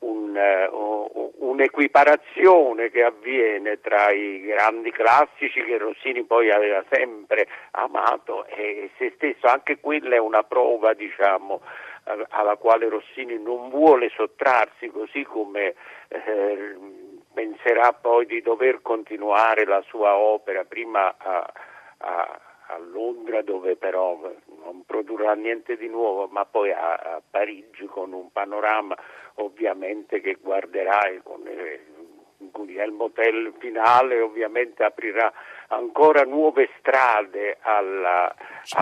un, 0.00 0.36
un'equiparazione 1.38 2.90
che 2.90 3.04
avviene 3.04 3.80
tra 3.80 4.10
i 4.10 4.40
grandi 4.40 4.90
classici 4.90 5.62
che 5.62 5.78
Rossini 5.78 6.24
poi 6.24 6.50
aveva 6.50 6.82
sempre 6.90 7.46
amato 7.70 8.46
e 8.46 8.90
se 8.98 9.12
stesso, 9.14 9.46
anche 9.46 9.78
quella 9.78 10.16
è 10.16 10.18
una 10.18 10.42
prova 10.42 10.92
diciamo, 10.92 11.62
alla 12.30 12.56
quale 12.56 12.88
Rossini 12.88 13.40
non 13.40 13.68
vuole 13.68 14.10
sottrarsi, 14.14 14.88
così 14.88 15.22
come 15.22 15.74
eh, 16.08 16.76
penserà 17.32 17.92
poi 17.92 18.26
di 18.26 18.42
dover 18.42 18.82
continuare 18.82 19.64
la 19.64 19.82
sua 19.86 20.16
opera 20.16 20.64
prima 20.64 21.14
a, 21.16 21.52
a 21.98 22.40
a 22.68 22.78
Londra 22.78 23.42
dove 23.42 23.76
però 23.76 24.18
non 24.62 24.84
produrrà 24.84 25.34
niente 25.34 25.76
di 25.76 25.88
nuovo, 25.88 26.26
ma 26.28 26.44
poi 26.44 26.72
a, 26.72 26.94
a 26.94 27.22
Parigi 27.28 27.86
con 27.86 28.12
un 28.12 28.30
panorama 28.32 28.96
ovviamente 29.34 30.20
che 30.20 30.38
guarderà 30.40 31.00
con 31.22 31.46
eh, 31.46 31.84
Guglielmo 32.38 33.10
Tell 33.10 33.52
finale 33.58 34.20
ovviamente 34.20 34.84
aprirà 34.84 35.32
ancora 35.68 36.22
nuove 36.22 36.68
strade 36.78 37.58
alla, 37.62 38.34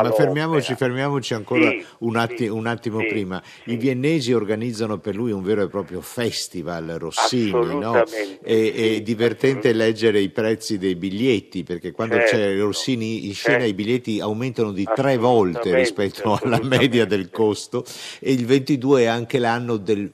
ma 0.03 0.11
fermiamoci, 0.13 0.75
fermiamoci, 0.75 1.35
ancora 1.35 1.69
sì, 1.69 1.85
un, 2.01 2.17
atti, 2.17 2.37
sì, 2.45 2.49
un, 2.49 2.67
attimo 2.67 3.01
sì, 3.01 3.07
prima. 3.07 3.43
I 3.65 3.77
viennesi 3.77 4.33
organizzano 4.33 4.99
per 4.99 5.15
lui 5.15 5.33
un 5.33 5.43
vero 5.43 5.63
e 5.63 5.69
proprio 5.69 6.01
festival 6.01 6.97
Rossini, 6.99 7.79
no? 7.79 8.03
È, 8.03 8.43
è 8.43 9.01
divertente 9.01 9.73
leggere 9.73 10.21
i 10.21 10.31
prezzi 10.31 10.79
dei 10.79 10.95
biglietti 10.95 11.63
perché 11.63 11.93
quando 11.93 12.17
certo, 12.17 12.37
c'è 12.37 12.59
Rossini 12.59 13.27
in 13.27 13.35
scena 13.35 13.59
certo. 13.59 13.71
i 13.71 13.75
biglietti 13.75 14.21
aumentano 14.21 14.73
di 14.73 14.87
tre 14.95 15.17
volte 15.17 15.75
rispetto 15.75 16.39
alla 16.43 16.61
media 16.63 17.05
del 17.05 17.31
costo 17.31 17.85
e 18.21 18.33
il 18.33 18.45
22 18.45 19.03
è 19.03 19.07
anche 19.07 19.39
l'anno 19.39 19.77
del 19.77 20.13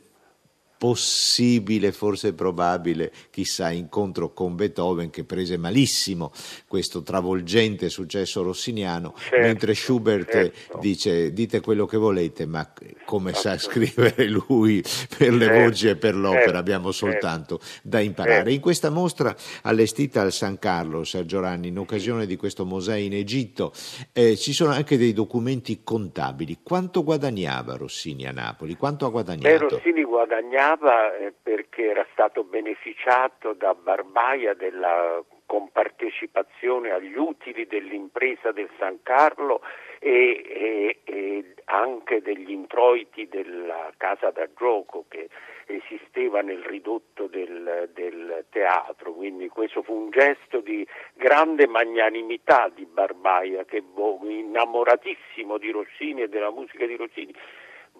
possibile, 0.80 1.92
forse 1.92 2.32
probabile, 2.32 3.12
chissà, 3.28 3.70
incontro 3.70 4.32
con 4.32 4.56
Beethoven 4.56 5.10
che 5.10 5.24
prese 5.24 5.58
malissimo 5.58 6.32
questo 6.66 7.02
travolgente 7.02 7.90
successo 7.90 8.42
rossiniano, 8.42 9.12
certo, 9.18 9.46
mentre 9.46 9.74
Schubert 9.74 10.30
certo. 10.30 10.78
dice 10.78 11.34
dite 11.34 11.60
quello 11.60 11.84
che 11.84 11.98
volete, 11.98 12.46
ma 12.46 12.66
come 13.04 13.34
sa 13.34 13.58
scrivere 13.58 14.26
lui 14.26 14.82
per 15.18 15.34
le 15.34 15.44
certo, 15.44 15.60
voci 15.60 15.88
e 15.88 15.96
per 15.96 16.16
l'opera 16.16 16.44
certo, 16.44 16.56
abbiamo 16.56 16.92
soltanto 16.92 17.58
certo. 17.58 17.86
da 17.86 18.00
imparare. 18.00 18.50
In 18.50 18.60
questa 18.60 18.88
mostra 18.88 19.36
allestita 19.64 20.22
al 20.22 20.32
San 20.32 20.58
Carlo, 20.58 21.04
Sergio 21.04 21.40
Ranni, 21.40 21.68
in 21.68 21.78
occasione 21.78 22.24
di 22.24 22.36
questo 22.36 22.64
Mosè 22.64 22.96
in 22.96 23.12
Egitto, 23.12 23.74
eh, 24.14 24.34
ci 24.34 24.54
sono 24.54 24.72
anche 24.72 24.96
dei 24.96 25.12
documenti 25.12 25.82
contabili. 25.84 26.60
Quanto 26.62 27.04
guadagnava 27.04 27.76
Rossini 27.76 28.26
a 28.26 28.32
Napoli? 28.32 28.76
Quanto 28.76 29.04
ha 29.04 29.10
guadagnato? 29.10 29.46
Beh, 29.46 29.58
Rossini 29.58 30.04
guadagnava 30.04 30.68
eh, 30.78 31.32
perché 31.42 31.90
era 31.90 32.06
stato 32.12 32.44
beneficiato 32.44 33.52
da 33.52 33.74
Barbaia 33.74 34.54
della 34.54 35.22
compartecipazione 35.46 36.90
agli 36.90 37.16
utili 37.16 37.66
dell'impresa 37.66 38.52
del 38.52 38.68
San 38.78 39.02
Carlo 39.02 39.62
e, 39.98 40.44
e, 40.46 41.00
e, 41.02 41.54
anche 41.64 42.22
degli 42.22 42.50
introiti 42.50 43.28
della 43.28 43.92
casa 43.96 44.30
da 44.30 44.48
gioco 44.56 45.06
che 45.08 45.28
esisteva 45.66 46.40
nel 46.40 46.62
ridotto 46.62 47.26
del, 47.26 47.90
del, 47.92 48.44
teatro, 48.50 49.12
quindi 49.12 49.48
questo 49.48 49.82
fu 49.82 49.94
un 49.94 50.10
gesto 50.10 50.60
di 50.60 50.86
grande 51.14 51.66
magnanimità 51.66 52.70
di 52.74 52.84
Barbaia, 52.86 53.64
che 53.64 53.82
innamoratissimo 54.22 55.58
di 55.58 55.70
Rossini 55.70 56.22
e 56.22 56.28
della 56.28 56.50
musica 56.50 56.86
di 56.86 56.96
Rossini, 56.96 57.34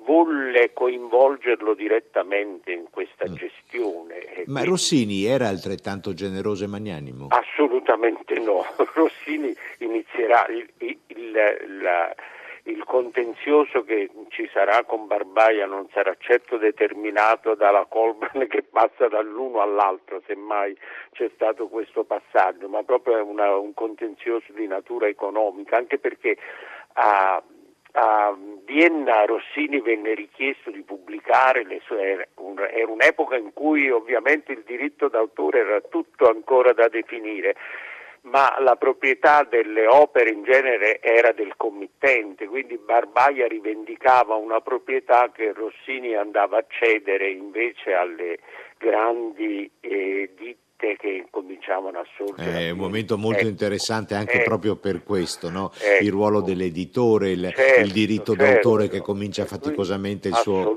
volle 0.04 0.72
coinvolgerlo 0.72 1.74
direttamente 1.74 2.72
in 2.72 2.86
questa 2.90 3.28
mm. 3.28 3.34
gestione. 3.34 4.44
Ma. 4.46 4.64
Rossini 4.64 5.24
era 5.24 5.48
altrettanto 5.48 6.12
generoso 6.12 6.64
e 6.64 6.68
magnanimo? 6.68 7.28
Assolutamente 7.28 8.38
no. 8.38 8.64
Rossini 8.94 9.54
inizierà 9.78 10.46
il, 10.48 10.68
il, 10.78 11.32
la, 11.82 12.14
il 12.64 12.84
contenzioso 12.84 13.82
che 13.84 14.10
ci 14.28 14.48
sarà 14.52 14.84
con 14.84 15.06
Barbaia 15.06 15.66
non 15.66 15.88
sarà 15.92 16.14
certo 16.18 16.56
determinato 16.56 17.54
dalla 17.54 17.86
Colban 17.88 18.46
che 18.48 18.62
passa 18.62 19.08
dall'uno 19.08 19.60
all'altro, 19.60 20.22
semmai 20.26 20.76
c'è 21.12 21.30
stato 21.34 21.68
questo 21.68 22.04
passaggio, 22.04 22.68
ma 22.68 22.82
proprio 22.82 23.24
una, 23.24 23.56
un 23.56 23.74
contenzioso 23.74 24.52
di 24.52 24.66
natura 24.66 25.08
economica, 25.08 25.76
anche 25.76 25.98
perché 25.98 26.36
a, 26.94 27.42
a 27.92 28.36
Vienna 28.64 29.24
Rossini 29.24 29.80
venne 29.80 30.14
richiesto 30.14 30.70
di 30.70 30.82
pubblicare 30.82 31.64
le 31.64 31.80
sue, 31.84 32.28
era 32.72 32.90
un'epoca 32.90 33.36
in 33.36 33.52
cui 33.52 33.90
ovviamente 33.90 34.52
il 34.52 34.62
diritto 34.64 35.08
d'autore 35.08 35.60
era 35.60 35.80
tutto 35.80 36.28
ancora 36.28 36.72
da 36.72 36.88
definire 36.88 37.56
ma 38.22 38.54
la 38.60 38.76
proprietà 38.76 39.44
delle 39.44 39.86
opere 39.86 40.30
in 40.30 40.42
genere 40.42 41.00
era 41.00 41.32
del 41.32 41.54
committente, 41.56 42.46
quindi 42.46 42.76
Barbaia 42.76 43.46
rivendicava 43.46 44.34
una 44.34 44.60
proprietà 44.60 45.30
che 45.32 45.52
Rossini 45.52 46.14
andava 46.14 46.58
a 46.58 46.64
cedere 46.68 47.30
invece 47.30 47.94
alle 47.94 48.38
grandi 48.76 49.70
eh, 49.80 50.30
ditte 50.36 50.68
ditte 50.80 50.96
che 50.96 51.26
cominciavano 51.30 51.98
a 51.98 52.04
sorgere. 52.16 52.68
È 52.68 52.70
un 52.70 52.78
momento 52.78 53.18
molto 53.18 53.40
ecco, 53.40 53.48
interessante 53.48 54.14
anche 54.14 54.40
eh, 54.40 54.44
proprio 54.44 54.76
per 54.76 55.02
questo, 55.02 55.50
no? 55.50 55.70
ecco, 55.78 56.04
il 56.04 56.10
ruolo 56.10 56.40
dell'editore, 56.40 57.30
il, 57.30 57.52
certo, 57.54 57.80
il 57.80 57.92
diritto 57.92 58.34
certo, 58.34 58.52
d'autore 58.52 58.88
che 58.88 59.00
comincia 59.00 59.44
faticosamente 59.44 60.28
il 60.28 60.36
suo, 60.36 60.76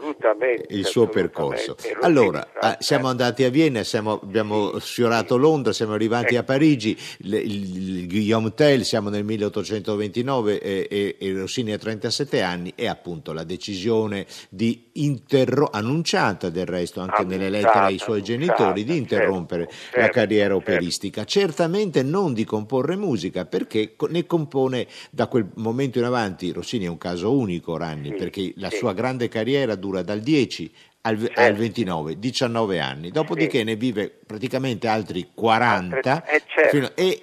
il 0.68 0.86
suo 0.86 1.08
percorso. 1.08 1.76
Allora, 2.02 2.48
ah, 2.60 2.78
siamo 2.80 3.08
andati 3.08 3.44
a 3.44 3.50
Vienna, 3.50 3.84
siamo, 3.84 4.20
abbiamo 4.22 4.78
sfiorato 4.80 5.38
Londra, 5.38 5.72
siamo 5.72 5.94
arrivati 5.94 6.36
ecco. 6.36 6.42
a 6.42 6.44
Parigi, 6.44 6.98
il, 7.20 7.34
il 7.34 8.08
Guillaume 8.08 8.54
Tell, 8.54 8.82
siamo 8.82 9.10
nel 9.10 9.24
1829 9.24 10.60
e, 10.60 10.88
e, 10.90 11.16
e 11.20 11.34
Rossini 11.34 11.72
ha 11.72 11.78
37 11.78 12.42
anni 12.42 12.74
e 12.76 12.88
appunto 12.88 13.34
la 13.34 13.44
decisione 13.44 14.26
di 14.50 14.90
interrompere, 14.94 15.80
annunciata 15.80 16.50
del 16.50 16.66
resto 16.66 17.02
anche 17.02 17.24
nelle 17.24 17.50
lettere 17.50 17.86
ai 17.86 17.98
suoi 17.98 18.22
genitori, 18.22 18.84
di 18.84 18.98
interrompere 18.98 19.70
certo 19.94 20.00
certo, 20.00 20.00
la 20.00 20.10
carriera 20.10 20.56
certo. 20.56 20.72
operistica. 20.72 21.24
Certo. 21.24 21.40
Certamente 21.40 22.04
non 22.04 22.34
di 22.34 22.44
comporre 22.44 22.96
musica, 22.96 23.46
perché 23.46 23.96
ne 24.10 24.26
compone 24.26 24.88
da 25.12 25.28
quel 25.28 25.50
momento 25.56 26.00
in 26.00 26.06
avanti, 26.06 26.52
Rossini 26.52 26.86
è 26.86 26.90
un 26.90 26.98
caso 26.98 27.36
unico, 27.36 27.78
Ranni, 27.78 28.10
sì, 28.10 28.16
perché 28.16 28.54
la 28.58 28.70
sì. 28.70 28.78
sua 28.78 28.94
grande 28.94 29.28
carriera 29.28 29.76
dura 29.76 30.02
dal 30.02 30.20
10 30.20 30.72
al, 31.02 31.20
certo. 31.20 31.42
al 31.42 31.54
29, 31.54 32.20
19 32.20 32.80
anni, 32.80 33.12
dopodiché 33.12 33.60
sì. 33.60 33.64
ne 33.66 33.76
vive 33.76 34.10
praticamente 34.26 34.88
altri 34.88 35.30
40 35.34 36.26
eh, 36.26 36.42
certo. 36.48 36.70
fino, 36.70 36.92
e 36.96 37.22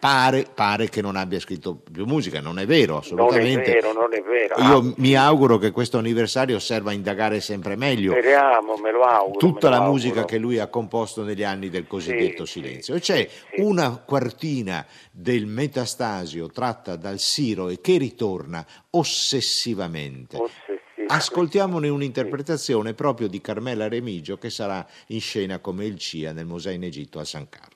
Pare, 0.00 0.46
pare, 0.54 0.88
che 0.88 1.02
non 1.02 1.14
abbia 1.14 1.38
scritto 1.38 1.76
più 1.76 2.06
musica, 2.06 2.40
non 2.40 2.58
è 2.58 2.64
vero 2.64 2.96
assolutamente. 2.96 3.52
Non 3.52 3.60
è 3.60 3.80
vero, 3.80 3.92
non 3.92 4.14
è 4.14 4.22
vero. 4.22 4.54
Io 4.62 4.78
ah. 4.78 4.94
mi 4.96 5.14
auguro 5.14 5.58
che 5.58 5.70
questo 5.72 5.98
anniversario 5.98 6.58
serva 6.58 6.90
a 6.90 6.94
indagare 6.94 7.40
sempre 7.40 7.76
meglio. 7.76 8.12
Speriamo, 8.12 8.76
me 8.76 8.92
lo 8.92 9.02
auguro. 9.02 9.38
Tutta 9.38 9.68
la 9.68 9.76
auguro. 9.76 9.92
musica 9.92 10.24
che 10.24 10.38
lui 10.38 10.58
ha 10.58 10.68
composto 10.68 11.22
negli 11.22 11.44
anni 11.44 11.68
del 11.68 11.86
cosiddetto 11.86 12.46
sì, 12.46 12.60
silenzio. 12.60 12.94
E 12.94 13.00
c'è 13.00 13.28
sì. 13.28 13.60
una 13.60 14.02
quartina 14.04 14.86
del 15.10 15.44
Metastasio 15.44 16.48
tratta 16.48 16.96
dal 16.96 17.18
Siro 17.18 17.68
e 17.68 17.80
che 17.82 17.98
ritorna 17.98 18.64
ossessivamente. 18.90 20.36
Ossessivamente. 20.36 20.78
Ascoltiamone 21.12 21.88
un'interpretazione 21.88 22.94
proprio 22.94 23.28
di 23.28 23.40
Carmela 23.40 23.88
Remigio 23.88 24.38
che 24.38 24.48
sarà 24.48 24.86
in 25.08 25.20
scena 25.20 25.58
come 25.58 25.84
il 25.84 25.98
Cia 25.98 26.32
nel 26.32 26.46
Museo 26.46 26.72
in 26.72 26.84
Egitto 26.84 27.18
a 27.18 27.24
San 27.24 27.48
Carlo. 27.48 27.69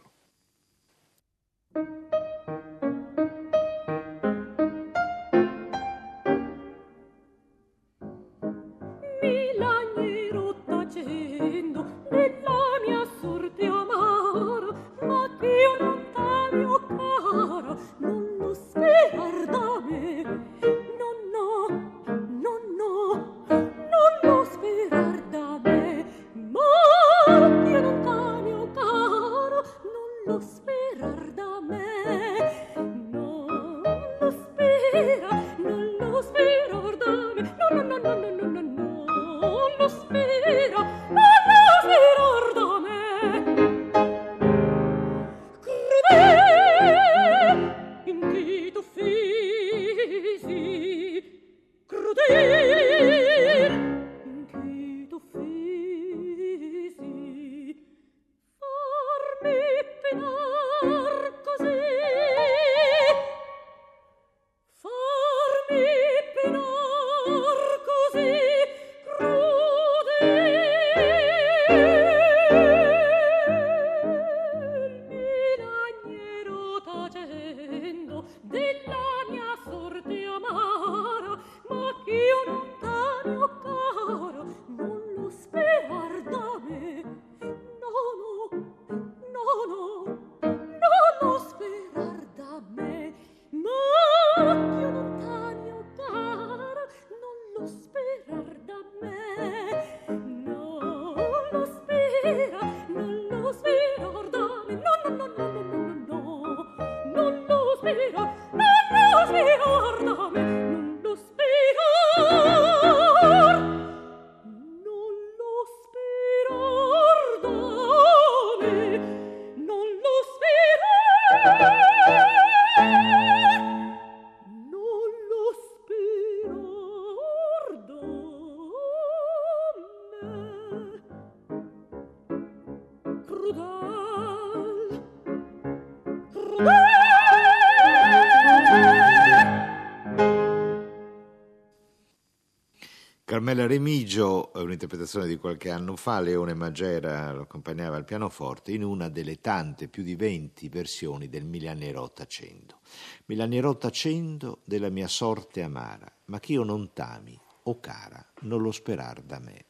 Carmela 143.45 143.69
Remigio, 143.69 144.53
un'interpretazione 144.55 145.27
di 145.27 145.37
qualche 145.37 145.71
anno 145.71 145.97
fa, 145.97 146.19
Leone 146.19 146.55
Magera 146.55 147.31
lo 147.31 147.43
accompagnava 147.43 147.97
al 147.97 148.07
pianoforte 148.07 148.73
in 148.73 148.83
una 148.83 149.11
delle 149.11 149.43
tante, 149.43 149.89
più 149.89 150.03
di 150.03 150.17
20 150.17 150.71
versioni 150.71 151.29
del 151.29 151.45
Milanero 151.45 152.11
tacendo. 152.11 152.81
Milanero 153.27 153.77
tacendo 153.77 154.61
della 154.65 154.89
mia 154.89 155.09
sorte 155.09 155.61
amara, 155.61 156.11
ma 156.29 156.41
che 156.41 156.53
io 156.53 156.63
non 156.63 156.95
tami, 156.95 157.39
o 157.65 157.81
cara, 157.81 158.25
non 158.45 158.63
lo 158.63 158.73
sperar 158.73 159.21
da 159.21 159.39
me. 159.41 159.67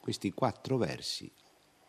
Questi 0.00 0.32
quattro 0.32 0.78
versi 0.78 1.30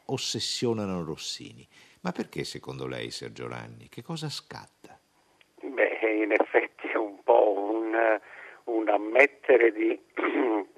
ossessionano 0.08 1.06
Rossini. 1.06 1.66
Ma 2.02 2.12
perché 2.12 2.44
secondo 2.44 2.86
lei, 2.86 3.12
Sergio 3.12 3.48
Ranni? 3.48 3.88
Che 3.88 4.04
cosa 4.04 4.28
scatta? 4.28 5.00
Beh, 5.62 6.22
in 6.22 6.34
effetti 6.34 6.88
è 6.88 6.98
un 6.98 7.24
po' 7.24 7.54
un, 7.58 8.20
un 8.66 8.90
ammettere 8.90 9.72
di 9.72 9.98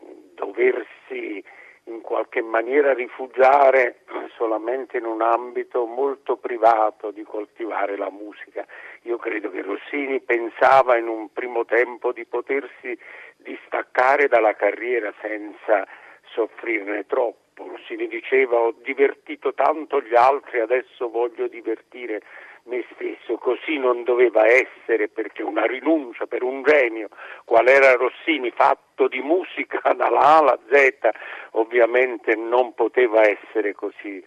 doversi 0.61 1.43
in 1.85 2.01
qualche 2.01 2.41
maniera 2.41 2.93
rifugiare 2.93 4.01
solamente 4.37 4.97
in 4.97 5.05
un 5.05 5.21
ambito 5.21 5.85
molto 5.85 6.37
privato 6.37 7.09
di 7.09 7.23
coltivare 7.23 7.97
la 7.97 8.11
musica. 8.11 8.65
Io 9.03 9.17
credo 9.17 9.49
che 9.49 9.63
Rossini 9.63 10.21
pensava 10.21 10.97
in 10.97 11.07
un 11.07 11.33
primo 11.33 11.65
tempo 11.65 12.11
di 12.11 12.25
potersi 12.25 12.97
distaccare 13.37 14.27
dalla 14.27 14.55
carriera 14.55 15.11
senza 15.21 15.87
soffrirne 16.33 17.07
troppo. 17.07 17.39
Rossini 17.67 18.07
diceva 18.07 18.57
ho 18.57 18.73
divertito 18.83 19.53
tanto 19.53 20.01
gli 20.01 20.15
altri, 20.15 20.59
adesso 20.59 21.09
voglio 21.09 21.47
divertire 21.47 22.21
me 22.63 22.85
stesso, 22.93 23.37
così 23.37 23.77
non 23.77 24.03
doveva 24.03 24.45
essere 24.45 25.07
perché 25.07 25.43
una 25.43 25.65
rinuncia 25.65 26.27
per 26.27 26.43
un 26.43 26.63
genio, 26.63 27.09
qual 27.45 27.67
era 27.67 27.93
Rossini, 27.93 28.51
fatto 28.51 29.07
di 29.07 29.21
musica 29.21 29.79
dalla 29.93 30.19
A 30.19 30.37
alla 30.37 30.59
Z, 30.69 31.09
ovviamente 31.51 32.35
non 32.35 32.73
poteva 32.73 33.21
essere 33.27 33.73
così 33.73 34.23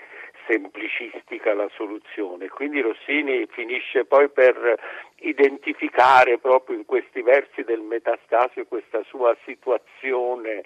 semplicistica 0.47 1.55
la 1.55 1.68
soluzione. 1.75 2.49
Quindi 2.49 2.81
Rossini 2.81 3.47
finisce 3.47 4.05
poi 4.05 4.29
per 4.29 4.79
identificare 5.20 6.38
proprio 6.38 6.77
in 6.77 6.85
questi 6.85 7.23
versi 7.23 7.62
del 7.62 7.81
Metastasio 7.81 8.66
questa 8.66 9.03
sua 9.05 9.35
situazione 9.44 10.62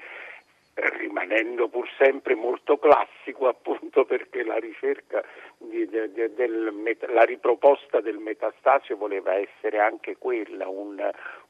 rimanendo 0.81 1.68
pur 1.68 1.88
sempre 1.98 2.35
molto 2.35 2.78
classico 2.78 3.48
appunto 3.48 4.04
perché 4.04 4.44
la 4.44 4.59
ricerca 4.59 5.24
la 7.12 7.25
riproposta 7.25 8.01
del 8.01 8.18
metastasio 8.18 8.97
voleva 8.97 9.35
essere 9.35 9.79
anche 9.79 10.16
quella, 10.16 10.68
un, 10.68 10.99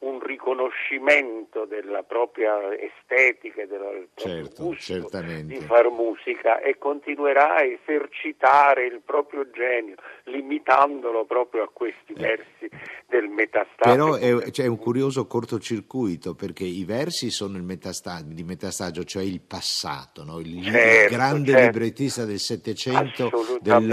un 0.01 0.21
riconoscimento 0.21 1.66
della 1.66 2.03
propria 2.03 2.73
estetica 2.73 3.62
e 3.62 3.66
del 3.66 4.09
certo, 4.14 4.64
gusto 4.64 4.94
certamente. 4.94 5.55
di 5.55 5.61
far 5.61 5.90
musica 5.90 6.61
e 6.61 6.79
continuerà 6.79 7.57
a 7.57 7.64
esercitare 7.64 8.87
il 8.87 9.01
proprio 9.05 9.51
genio 9.51 9.97
limitandolo 10.25 11.25
proprio 11.25 11.64
a 11.64 11.68
questi 11.73 12.12
eh. 12.12 12.21
versi 12.21 12.68
del 13.07 13.29
metastasio. 13.29 13.77
Però 13.83 14.14
è, 14.14 14.51
c'è 14.51 14.66
un 14.66 14.77
curioso 14.77 15.27
cortocircuito 15.27 16.35
perché 16.35 16.64
i 16.64 16.85
versi 16.85 17.31
sono 17.31 17.57
il 17.57 17.62
metasta- 17.62 18.23
di 18.25 18.44
metastagio, 18.44 19.05
cioè 19.05 19.23
il 19.23 19.40
passato, 19.40 20.25
no? 20.25 20.38
il, 20.38 20.62
certo, 20.62 21.05
il, 21.05 21.18
grande 21.18 21.51
certo. 21.51 21.64
librettista 21.64 22.25
del 22.25 22.38
Settecento, 22.38 23.31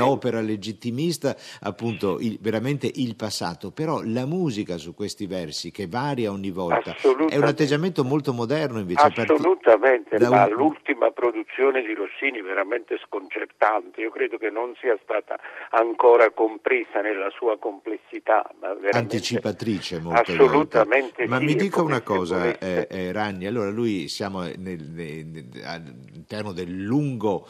dell'opera 0.06 0.42
legittimista, 0.42 1.36
appunto 1.62 2.20
il, 2.20 2.38
veramente 2.40 2.90
il 2.94 3.16
passato. 3.16 3.72
Però 3.72 4.02
la 4.04 4.26
musica 4.26 4.78
su 4.78 4.94
questi 4.94 5.26
versi 5.26 5.72
che 5.72 5.88
varia 5.88 6.32
ogni 6.32 6.52
volta 6.52 6.96
è 7.30 7.38
un 7.38 7.44
atteggiamento 7.44 8.04
molto 8.04 8.34
moderno 8.34 8.80
invece. 8.80 9.06
Assolutamente, 9.06 10.18
ma 10.20 10.46
un... 10.46 10.52
l'ultima 10.52 11.12
produzione 11.12 11.82
di 11.82 11.94
Rossini 11.94 12.42
veramente 12.42 12.98
sconcertante, 13.06 14.02
io 14.02 14.12
credo 14.12 14.38
che 14.38 14.50
non 14.50 14.74
sia 14.80 14.98
stata 15.04 15.40
ancora 15.72 16.30
compresa 16.32 17.02
nella 17.02 17.30
sua 17.32 17.58
complessità. 17.58 18.50
Anticipatrice 18.92 20.00
molto 20.00 20.32
Assolutamente 20.32 21.28
Ma 21.28 21.40
sì, 21.40 21.46
mi 21.46 21.56
dica 21.56 21.82
una 21.82 22.02
cosa, 22.02 22.58
eh, 22.58 22.88
eh, 22.90 23.12
Ragni, 23.12 23.46
allora 23.46 23.70
lui 23.70 24.08
siamo 24.08 24.42
nel, 24.42 24.82
nel, 24.82 25.46
all'interno 25.64 26.52
del 26.52 26.72
lungo, 26.72 27.48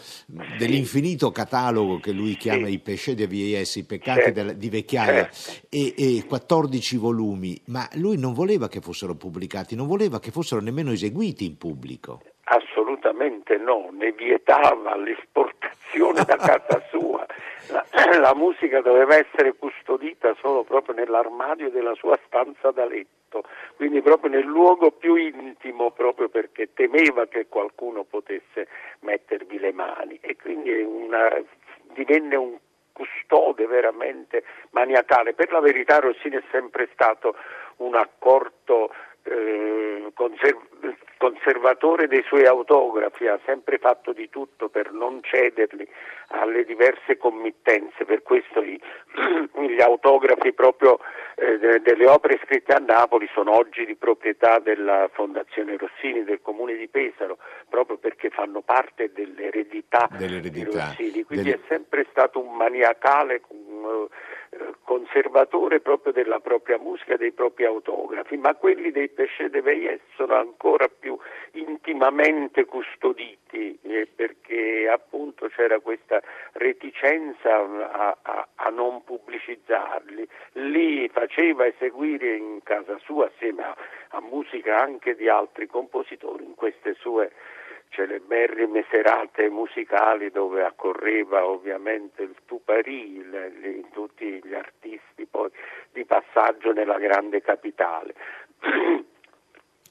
dell'infinito 0.57 1.31
catalogo 1.31 1.99
che 1.99 2.11
lui 2.11 2.35
chiama 2.45 2.67
sì. 2.67 2.73
i 2.73 2.79
péchés 2.79 3.15
de 3.15 3.27
vieillesse, 3.27 3.79
i 3.79 3.85
peccati 3.85 4.21
certo. 4.21 4.33
della, 4.33 4.53
di 4.53 4.69
vecchiaia, 4.69 5.29
certo. 5.29 5.67
e, 5.69 5.93
e 5.97 6.25
14 6.27 6.97
volumi, 6.97 7.59
ma 7.67 7.87
lui 7.95 8.19
non 8.19 8.33
voleva 8.33 8.67
che 8.67 8.81
fossero 8.81 9.15
pubblicati, 9.15 9.75
non 9.75 9.87
voleva 9.87 10.19
che 10.19 10.31
fossero 10.31 10.61
nemmeno 10.61 10.91
eseguiti 10.91 11.45
in 11.45 11.57
pubblico. 11.57 12.21
Assolutamente 12.43 13.57
no, 13.57 13.89
ne 13.91 14.11
vietava 14.11 14.95
l'esportazione 14.95 16.23
da 16.23 16.35
casa 16.37 16.83
sua. 16.91 17.25
La, 17.71 17.83
la, 18.19 18.35
musica 18.35 18.79
doveva 18.81 19.15
essere 19.15 19.55
custodita 19.55 20.35
solo 20.39 20.63
proprio 20.63 20.93
nell'armadio 20.93 21.71
della 21.71 21.95
sua 21.95 22.19
stanza 22.27 22.69
da 22.69 22.85
letto, 22.85 23.41
quindi 23.75 24.03
proprio 24.03 24.29
nel 24.29 24.45
luogo 24.45 24.91
più 24.91 25.15
intimo, 25.15 25.89
proprio 25.89 26.29
perché 26.29 26.69
temeva 26.75 27.25
che 27.25 27.47
qualcuno 27.49 28.03
potesse 28.03 28.67
mettervi 28.99 29.57
le 29.57 29.71
mani 29.71 30.19
e 30.21 30.35
quindi 30.35 30.69
una, 30.79 31.27
divenne 31.95 32.35
un 32.35 32.57
custode 32.91 33.65
veramente 33.65 34.43
maniacale. 34.71 35.33
Per 35.33 35.51
la 35.51 35.59
verità 35.59 35.99
Rossini 35.99 36.35
è 36.35 36.43
sempre 36.51 36.87
stato 36.93 37.35
un 37.77 37.95
accorto 37.95 38.93
eh, 39.25 40.11
conserv- 40.13 40.95
conservatore 41.17 42.07
dei 42.07 42.23
suoi 42.23 42.45
autografi, 42.45 43.27
ha 43.27 43.39
sempre 43.45 43.77
fatto 43.77 44.13
di 44.13 44.29
tutto 44.29 44.69
per 44.69 44.91
non 44.91 45.21
cederli 45.23 45.87
alle 46.27 46.63
diverse 46.65 47.17
committenze, 47.17 48.05
per 48.05 48.21
questo 48.21 48.63
gli, 48.63 48.79
gli 49.67 49.81
autografi 49.81 50.53
proprio 50.53 50.99
eh, 51.35 51.57
de- 51.57 51.81
delle 51.81 52.07
opere 52.07 52.39
scritte 52.43 52.73
a 52.73 52.79
Napoli 52.79 53.27
sono 53.33 53.55
oggi 53.55 53.85
di 53.85 53.95
proprietà 53.95 54.59
della 54.59 55.09
Fondazione 55.13 55.77
Rossini 55.77 56.23
del 56.23 56.41
Comune 56.41 56.75
di 56.75 56.87
Pesaro, 56.87 57.37
proprio 57.69 57.97
perché 57.97 58.29
fanno 58.29 58.61
parte 58.61 59.11
dell'eredità, 59.11 60.07
dell'eredità. 60.11 60.69
di 60.69 60.77
Rossini, 60.77 61.23
quindi 61.23 61.49
Del... 61.49 61.59
è 61.59 61.63
sempre 61.67 62.05
stato 62.11 62.39
un 62.39 62.55
maniacale 62.55 63.41
uh, 63.47 64.07
conservatore 64.83 65.79
proprio 65.79 66.13
della 66.13 66.39
propria 66.39 66.77
musica, 66.77 67.17
dei 67.17 67.31
propri 67.31 67.65
autografi, 67.65 68.37
ma 68.37 68.53
quelli 68.55 68.91
dei 68.91 69.09
Péché 69.09 69.49
de 69.49 69.61
Veillet 69.61 70.01
sono 70.15 70.35
ancora 70.35 70.87
più 70.87 71.17
intimamente 71.51 72.65
custoditi 72.65 73.77
eh, 73.81 74.07
perché 74.13 74.87
appunto 74.89 75.47
c'era 75.47 75.79
questa 75.79 76.21
reticenza 76.53 77.55
a, 77.55 78.17
a, 78.21 78.47
a, 78.55 78.69
non 78.69 79.03
pubblicizzarli. 79.03 80.27
Li 80.53 81.09
faceva 81.09 81.65
eseguire 81.65 82.35
in 82.35 82.59
casa 82.63 82.97
sua 83.03 83.27
assieme 83.27 83.63
a, 83.63 83.75
a 84.09 84.21
musica 84.21 84.79
anche 84.79 85.15
di 85.15 85.27
altri 85.27 85.67
compositori 85.67 86.43
in 86.43 86.55
queste 86.55 86.95
sue 86.99 87.31
celeberrime 87.95 88.85
serate 88.91 89.49
musicali 89.49 90.29
dove 90.29 90.63
accorreva 90.63 91.45
ovviamente 91.45 92.23
il 92.23 92.35
Tupari, 92.45 93.23
tutti 93.93 94.41
gli 94.43 94.53
artisti 94.53 95.25
poi 95.25 95.49
di 95.93 96.03
passaggio 96.05 96.73
nella 96.73 96.99
grande 96.99 97.41
capitale. 97.41 98.13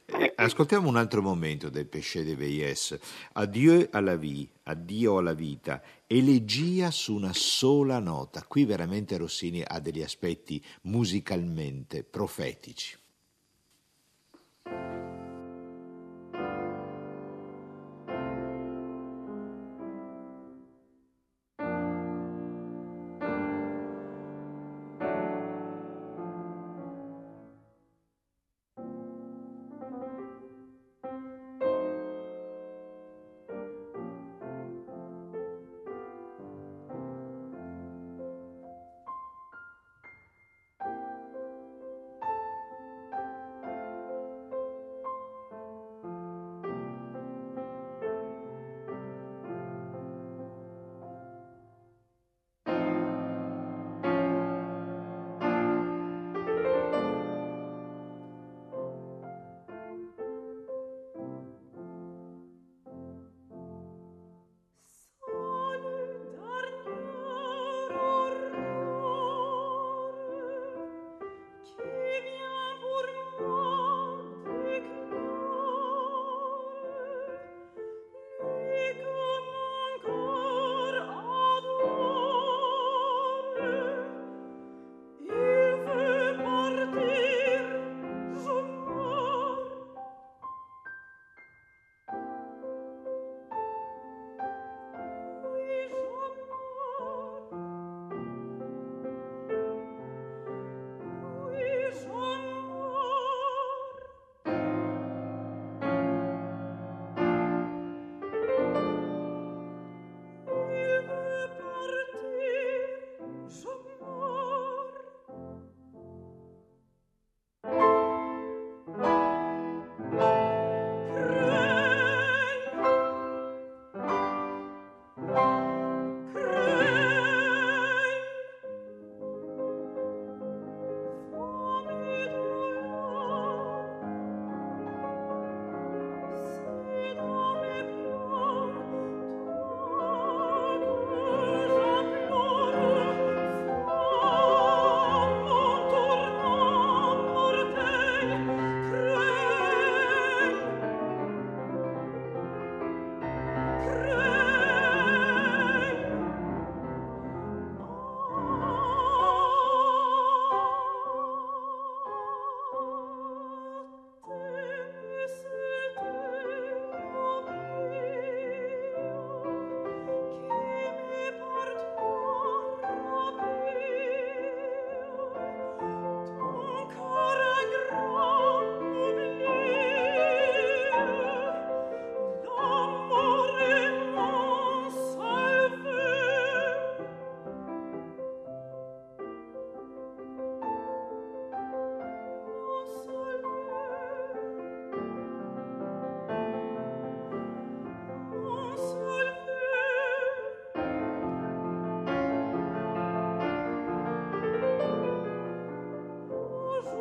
Eh, 0.07 0.33
ascoltiamo 0.37 0.87
un 0.87 0.97
altro 0.97 1.23
momento 1.23 1.71
del 1.71 1.87
Péché 1.87 2.23
de 2.25 2.37
Veillesse. 2.37 3.01
Adieu 3.33 3.89
alla 3.91 4.17
vie, 4.17 4.47
addio 4.65 5.17
alla 5.17 5.33
vita, 5.33 5.81
elegia 6.07 6.91
su 6.91 7.15
una 7.15 7.33
sola 7.33 7.99
nota. 8.01 8.45
Qui 8.47 8.67
veramente 8.67 9.17
Rossini 9.17 9.63
ha 9.67 9.81
degli 9.81 10.03
aspetti 10.03 10.63
musicalmente 10.83 12.05
profetici. 12.05 12.99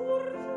pur 0.05 0.52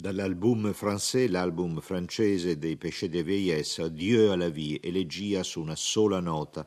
Dall'album 0.00 0.72
français, 0.74 1.26
l'album 1.26 1.80
francese 1.80 2.56
dei 2.56 2.76
Péchés 2.76 3.08
de 3.08 3.20
Vieillesse, 3.20 3.90
Dieu 3.90 4.30
à 4.30 4.36
la 4.36 4.48
vie, 4.48 4.78
elegia 4.80 5.42
su 5.42 5.60
una 5.60 5.74
sola 5.74 6.20
nota. 6.20 6.64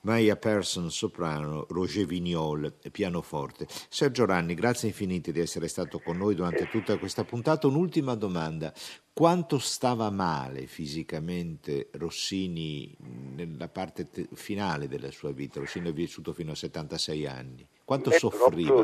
Maya 0.00 0.34
Persson, 0.34 0.90
soprano, 0.90 1.64
Roger 1.68 2.06
Vignol, 2.06 2.74
pianoforte. 2.90 3.68
Sergio 3.88 4.24
Ranni, 4.24 4.54
grazie 4.54 4.88
infinite 4.88 5.30
di 5.30 5.38
essere 5.38 5.68
stato 5.68 6.00
con 6.00 6.16
noi 6.16 6.34
durante 6.34 6.66
tutta 6.66 6.98
questa 6.98 7.22
puntata. 7.22 7.68
Un'ultima 7.68 8.16
domanda. 8.16 8.74
Quanto 9.12 9.60
stava 9.60 10.10
male 10.10 10.66
fisicamente 10.66 11.88
Rossini 11.92 12.96
nella 13.36 13.68
parte 13.68 14.10
te- 14.10 14.28
finale 14.32 14.88
della 14.88 15.12
sua 15.12 15.30
vita? 15.30 15.60
Rossini 15.60 15.90
è 15.90 15.92
vissuto 15.92 16.32
fino 16.32 16.50
a 16.50 16.56
76 16.56 17.26
anni. 17.26 17.64
Quanto 17.84 18.10
Beh, 18.10 18.18
soffriva? 18.18 18.82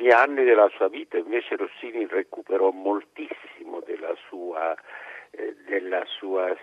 Ultimi 0.00 0.18
anni 0.18 0.44
della 0.44 0.70
sua 0.76 0.88
vita 0.88 1.18
invece 1.18 1.56
Rossini 1.56 2.06
recuperò 2.06 2.70
moltissimo 2.70 3.80
della 3.84 4.14
sua, 4.28 4.74
eh, 5.30 5.54
della 5.66 6.02
sua 6.06 6.56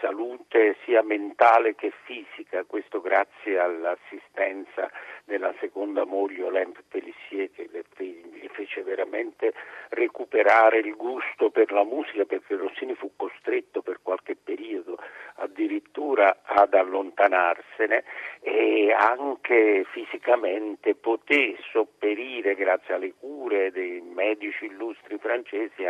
salute 0.00 0.76
sia 0.84 1.02
mentale 1.02 1.74
che 1.74 1.92
fisica, 2.04 2.64
questo 2.64 3.00
grazie 3.00 3.58
all'assistenza 3.58 4.90
della 5.24 5.54
seconda 5.60 6.04
moglie 6.04 6.44
Olympe 6.44 6.82
Pellissier 6.88 7.50
che 7.50 7.68
gli 7.98 8.48
fece 8.52 8.82
veramente 8.82 9.52
recuperare 9.90 10.78
il 10.78 10.96
gusto 10.96 11.50
per 11.50 11.70
la 11.70 11.84
musica 11.84 12.24
perché 12.24 12.56
Rossini 12.56 12.94
fu 12.94 13.12
costretto 13.14 13.82
per 13.82 14.00
qualche 14.02 14.36
periodo 14.36 14.98
addirittura 15.36 16.40
ad 16.42 16.74
allontanarsene 16.74 18.04
e 18.40 18.92
anche 18.92 19.84
fisicamente 19.92 20.94
poté 20.94 21.56
sopperire 21.70 22.54
grazie 22.54 22.94
alle 22.94 23.14
cure 23.18 23.70
dei 23.70 24.00
medici 24.00 24.64
illustri 24.64 25.18
francesi 25.18 25.84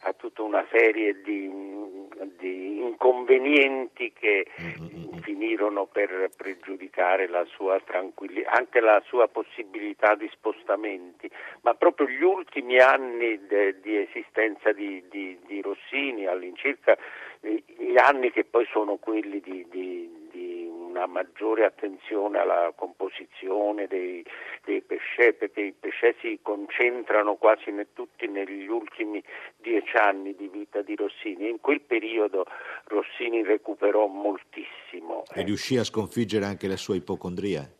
a, 0.00 0.12
tutta 0.12 0.42
una 0.42 0.66
serie 0.70 1.20
di, 1.22 1.50
di 2.38 2.80
inconvenienti 2.80 4.12
che 4.12 4.46
mm-hmm. 4.60 5.18
finirono 5.20 5.86
per 5.86 6.30
pregiudicare 6.36 7.28
la 7.28 7.44
sua 7.44 7.80
tranquillità, 7.80 8.50
anche 8.52 8.80
la 8.80 9.02
sua 9.06 9.28
possibilità 9.28 10.14
di 10.14 10.28
spostamenti, 10.32 11.30
ma 11.62 11.74
proprio 11.74 12.08
gli 12.08 12.22
ultimi 12.22 12.78
anni 12.78 13.46
de, 13.46 13.80
di 13.80 13.96
esistenza 13.96 14.72
di, 14.72 15.02
di, 15.10 15.38
di 15.46 15.60
Rossini, 15.60 16.26
all'incirca 16.26 16.96
gli 17.40 17.96
anni 17.96 18.30
che 18.30 18.44
poi 18.44 18.66
sono 18.70 18.96
quelli 18.96 19.40
di 19.40 20.19
una 21.00 21.06
maggiore 21.06 21.64
attenzione 21.64 22.38
alla 22.38 22.72
composizione 22.76 23.86
dei, 23.86 24.22
dei 24.64 24.82
pesce, 24.82 25.32
perché 25.32 25.62
i 25.62 25.72
pesce 25.72 26.14
si 26.20 26.38
concentrano 26.42 27.36
quasi 27.36 27.70
ne, 27.70 27.86
tutti 27.94 28.26
negli 28.28 28.66
ultimi 28.66 29.22
dieci 29.56 29.96
anni 29.96 30.36
di 30.36 30.48
vita 30.48 30.82
di 30.82 30.94
Rossini. 30.94 31.48
In 31.48 31.60
quel 31.60 31.80
periodo 31.80 32.44
Rossini 32.84 33.42
recuperò 33.42 34.06
moltissimo. 34.06 35.24
E 35.34 35.42
riuscì 35.42 35.78
a 35.78 35.84
sconfiggere 35.84 36.44
anche 36.44 36.68
la 36.68 36.76
sua 36.76 36.96
ipocondria? 36.96 37.79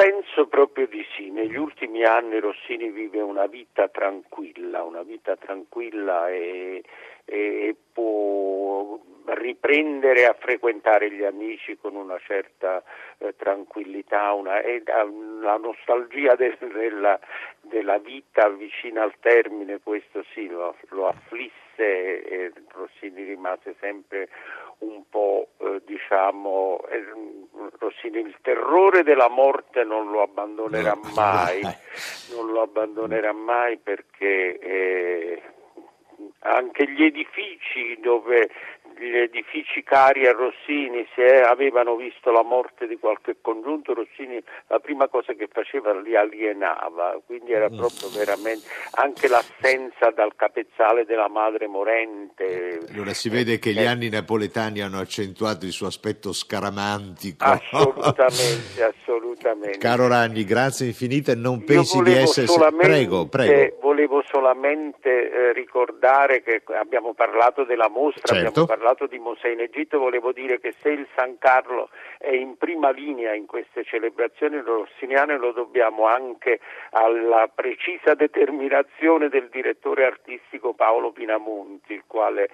Penso 0.00 0.46
proprio 0.46 0.86
di 0.86 1.04
sì, 1.16 1.28
negli 1.32 1.56
ultimi 1.56 2.04
anni 2.04 2.38
Rossini 2.38 2.88
vive 2.88 3.20
una 3.20 3.46
vita 3.46 3.88
tranquilla, 3.88 4.84
una 4.84 5.02
vita 5.02 5.34
tranquilla 5.34 6.30
e, 6.30 6.84
e 7.24 7.76
può 7.92 8.96
riprendere 9.24 10.26
a 10.26 10.36
frequentare 10.38 11.10
gli 11.10 11.24
amici 11.24 11.76
con 11.78 11.96
una 11.96 12.16
certa 12.20 12.80
eh, 13.18 13.34
tranquillità, 13.34 14.34
una, 14.34 14.60
e, 14.60 14.84
la 14.84 15.56
nostalgia 15.56 16.36
de, 16.36 16.56
della, 16.60 17.18
della, 17.60 17.98
vita 17.98 18.48
vicina 18.50 19.02
al 19.02 19.14
termine, 19.18 19.80
questo 19.82 20.24
sì 20.32 20.46
lo, 20.46 20.76
lo 20.90 21.08
afflisse 21.08 21.67
e 21.84 22.52
Rossini 22.68 23.24
rimase 23.24 23.74
sempre 23.80 24.28
un 24.78 25.02
po' 25.08 25.48
eh, 25.58 25.82
diciamo 25.84 26.80
eh, 26.88 27.04
Rossini 27.78 28.20
il 28.20 28.36
terrore 28.42 29.02
della 29.02 29.28
morte 29.28 29.84
non 29.84 30.10
lo 30.10 30.22
abbandonerà 30.22 30.96
mai. 31.14 31.60
non 32.34 32.50
lo 32.52 32.62
abbandonerà 32.62 33.32
mai 33.32 33.78
perché 33.78 34.58
eh, 34.58 35.42
anche 36.40 36.88
gli 36.90 37.02
edifici 37.04 37.98
dove 38.00 38.50
gli 38.98 39.16
edifici 39.16 39.82
cari 39.82 40.26
a 40.26 40.32
Rossini, 40.32 41.06
se 41.14 41.40
avevano 41.42 41.96
visto 41.96 42.30
la 42.30 42.42
morte 42.42 42.86
di 42.86 42.98
qualche 42.98 43.36
congiunto, 43.40 43.94
Rossini 43.94 44.42
la 44.66 44.78
prima 44.80 45.08
cosa 45.08 45.32
che 45.34 45.48
faceva 45.50 45.92
li 45.98 46.16
alienava, 46.16 47.20
quindi 47.24 47.52
era 47.52 47.70
mm. 47.70 47.76
proprio 47.76 48.08
veramente 48.10 48.66
anche 48.92 49.28
l'assenza 49.28 50.10
dal 50.10 50.34
capezzale 50.34 51.04
della 51.04 51.28
madre 51.28 51.66
morente. 51.66 52.80
Allora 52.92 53.14
si 53.14 53.28
vede 53.28 53.58
che 53.58 53.72
gli 53.72 53.78
eh, 53.78 53.86
anni 53.86 54.08
napoletani 54.08 54.80
hanno 54.80 54.98
accentuato 54.98 55.64
il 55.64 55.72
suo 55.72 55.86
aspetto 55.86 56.32
scaramantico. 56.32 57.44
Assolutamente, 57.44 58.82
assolutamente. 58.82 59.78
Caro 59.78 60.08
Ragni, 60.08 60.44
grazie 60.44 60.86
infinite, 60.86 61.34
non 61.34 61.64
pensi 61.64 62.02
di 62.02 62.12
essere... 62.12 62.46
Prego, 62.78 63.26
prego. 63.26 63.76
Volevo 63.98 64.22
solamente 64.30 65.28
eh, 65.28 65.52
ricordare 65.52 66.40
che 66.44 66.62
abbiamo 66.66 67.14
parlato 67.14 67.64
della 67.64 67.88
mostra, 67.88 68.32
certo. 68.32 68.48
abbiamo 68.48 68.66
parlato 68.66 68.88
parlato 68.88 69.06
di 69.06 69.18
Mosè 69.18 69.48
in 69.48 69.60
Egitto, 69.60 69.98
volevo 69.98 70.32
dire 70.32 70.58
che 70.58 70.72
se 70.80 70.90
il 70.90 71.06
San 71.14 71.36
Carlo 71.38 71.90
è 72.16 72.30
in 72.30 72.56
prima 72.56 72.90
linea 72.90 73.34
in 73.34 73.46
queste 73.46 73.84
celebrazioni 73.84 74.60
rossiniane 74.60 75.36
lo 75.36 75.52
dobbiamo 75.52 76.06
anche 76.06 76.60
alla 76.90 77.50
precisa 77.54 78.14
determinazione 78.14 79.28
del 79.28 79.48
direttore 79.50 80.06
artistico 80.06 80.72
Paolo 80.72 81.12
Pinamonti, 81.12 81.92
il 81.92 82.04
quale 82.06 82.48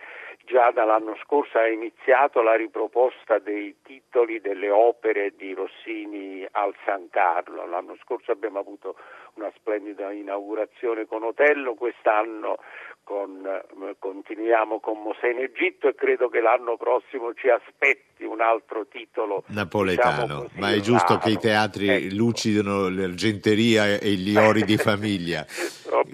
già 0.45 0.71
dall'anno 0.71 1.17
scorso 1.23 1.59
ha 1.59 1.69
iniziato 1.69 2.43
la 2.43 2.55
riproposta 2.55 3.39
dei 3.39 3.77
titoli 3.83 4.41
delle 4.41 4.71
opere 4.71 5.35
di 5.37 5.55
Rossini 5.55 6.47
al 6.51 6.75
San 6.85 7.09
Carlo. 7.11 7.67
L'anno 7.67 7.97
scorso 8.03 8.33
abbiamo 8.33 8.59
avuto 8.59 8.97
una 9.35 9.51
splendida 9.57 10.13
inaugurazione 10.13 11.07
con 11.07 11.25
Otello, 11.25 11.75
quest'anno 11.75 12.59
con, 13.05 13.47
eh, 13.47 13.97
continuiamo 13.99 14.81
con 14.81 15.03
Mosè 15.03 15.29
in 15.29 15.41
Egitto 15.41 15.89
e 15.89 15.95
credo 15.95 16.29
che 16.29 16.41
l'anno 16.41 16.77
prossimo 16.77 17.35
ci 17.35 17.49
aspetti 17.49 18.25
un 18.25 18.41
altro 18.41 18.87
titolo 18.87 19.45
napoletano, 19.49 20.23
diciamo 20.23 20.43
così, 20.43 20.59
ma 20.59 20.73
è 20.73 20.81
giusto 20.81 21.19
che 21.19 21.31
i 21.31 21.39
teatri 21.39 21.89
ecco. 21.89 22.15
lucidino 22.15 22.89
l'argenteria 22.89 23.99
e 23.99 24.11
gli 24.13 24.35
ori 24.39 24.65
di 24.65 24.77
famiglia. 24.77 25.45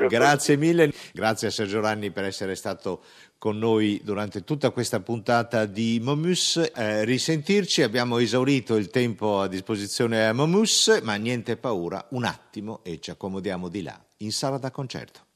grazie 0.09 0.57
mille, 0.57 0.91
grazie 1.13 1.49
a 1.49 1.51
Sergio 1.51 1.81
Ranni 1.81 2.11
per 2.11 2.25
essere 2.25 2.57
stato 2.57 3.03
con 3.41 3.57
noi 3.57 4.03
durante 4.05 4.45
tutta 4.45 4.69
questa 4.69 5.01
puntata 5.01 5.65
di 5.65 5.99
Momus. 5.99 6.63
Eh, 6.75 7.07
risentirci, 7.07 7.81
abbiamo 7.81 8.19
esaurito 8.19 8.77
il 8.77 8.91
tempo 8.91 9.41
a 9.41 9.49
disposizione 9.49 10.27
a 10.27 10.35
Momus, 10.35 11.01
ma 11.03 11.15
niente 11.15 11.57
paura, 11.57 12.07
un 12.11 12.25
attimo 12.25 12.81
e 12.85 13.01
ci 13.01 13.11
accomodiamo 13.11 13.69
di 13.69 13.81
là, 13.81 13.99
in 14.19 14.31
sala 14.31 14.59
da 14.59 14.71
concerto. 14.71 15.30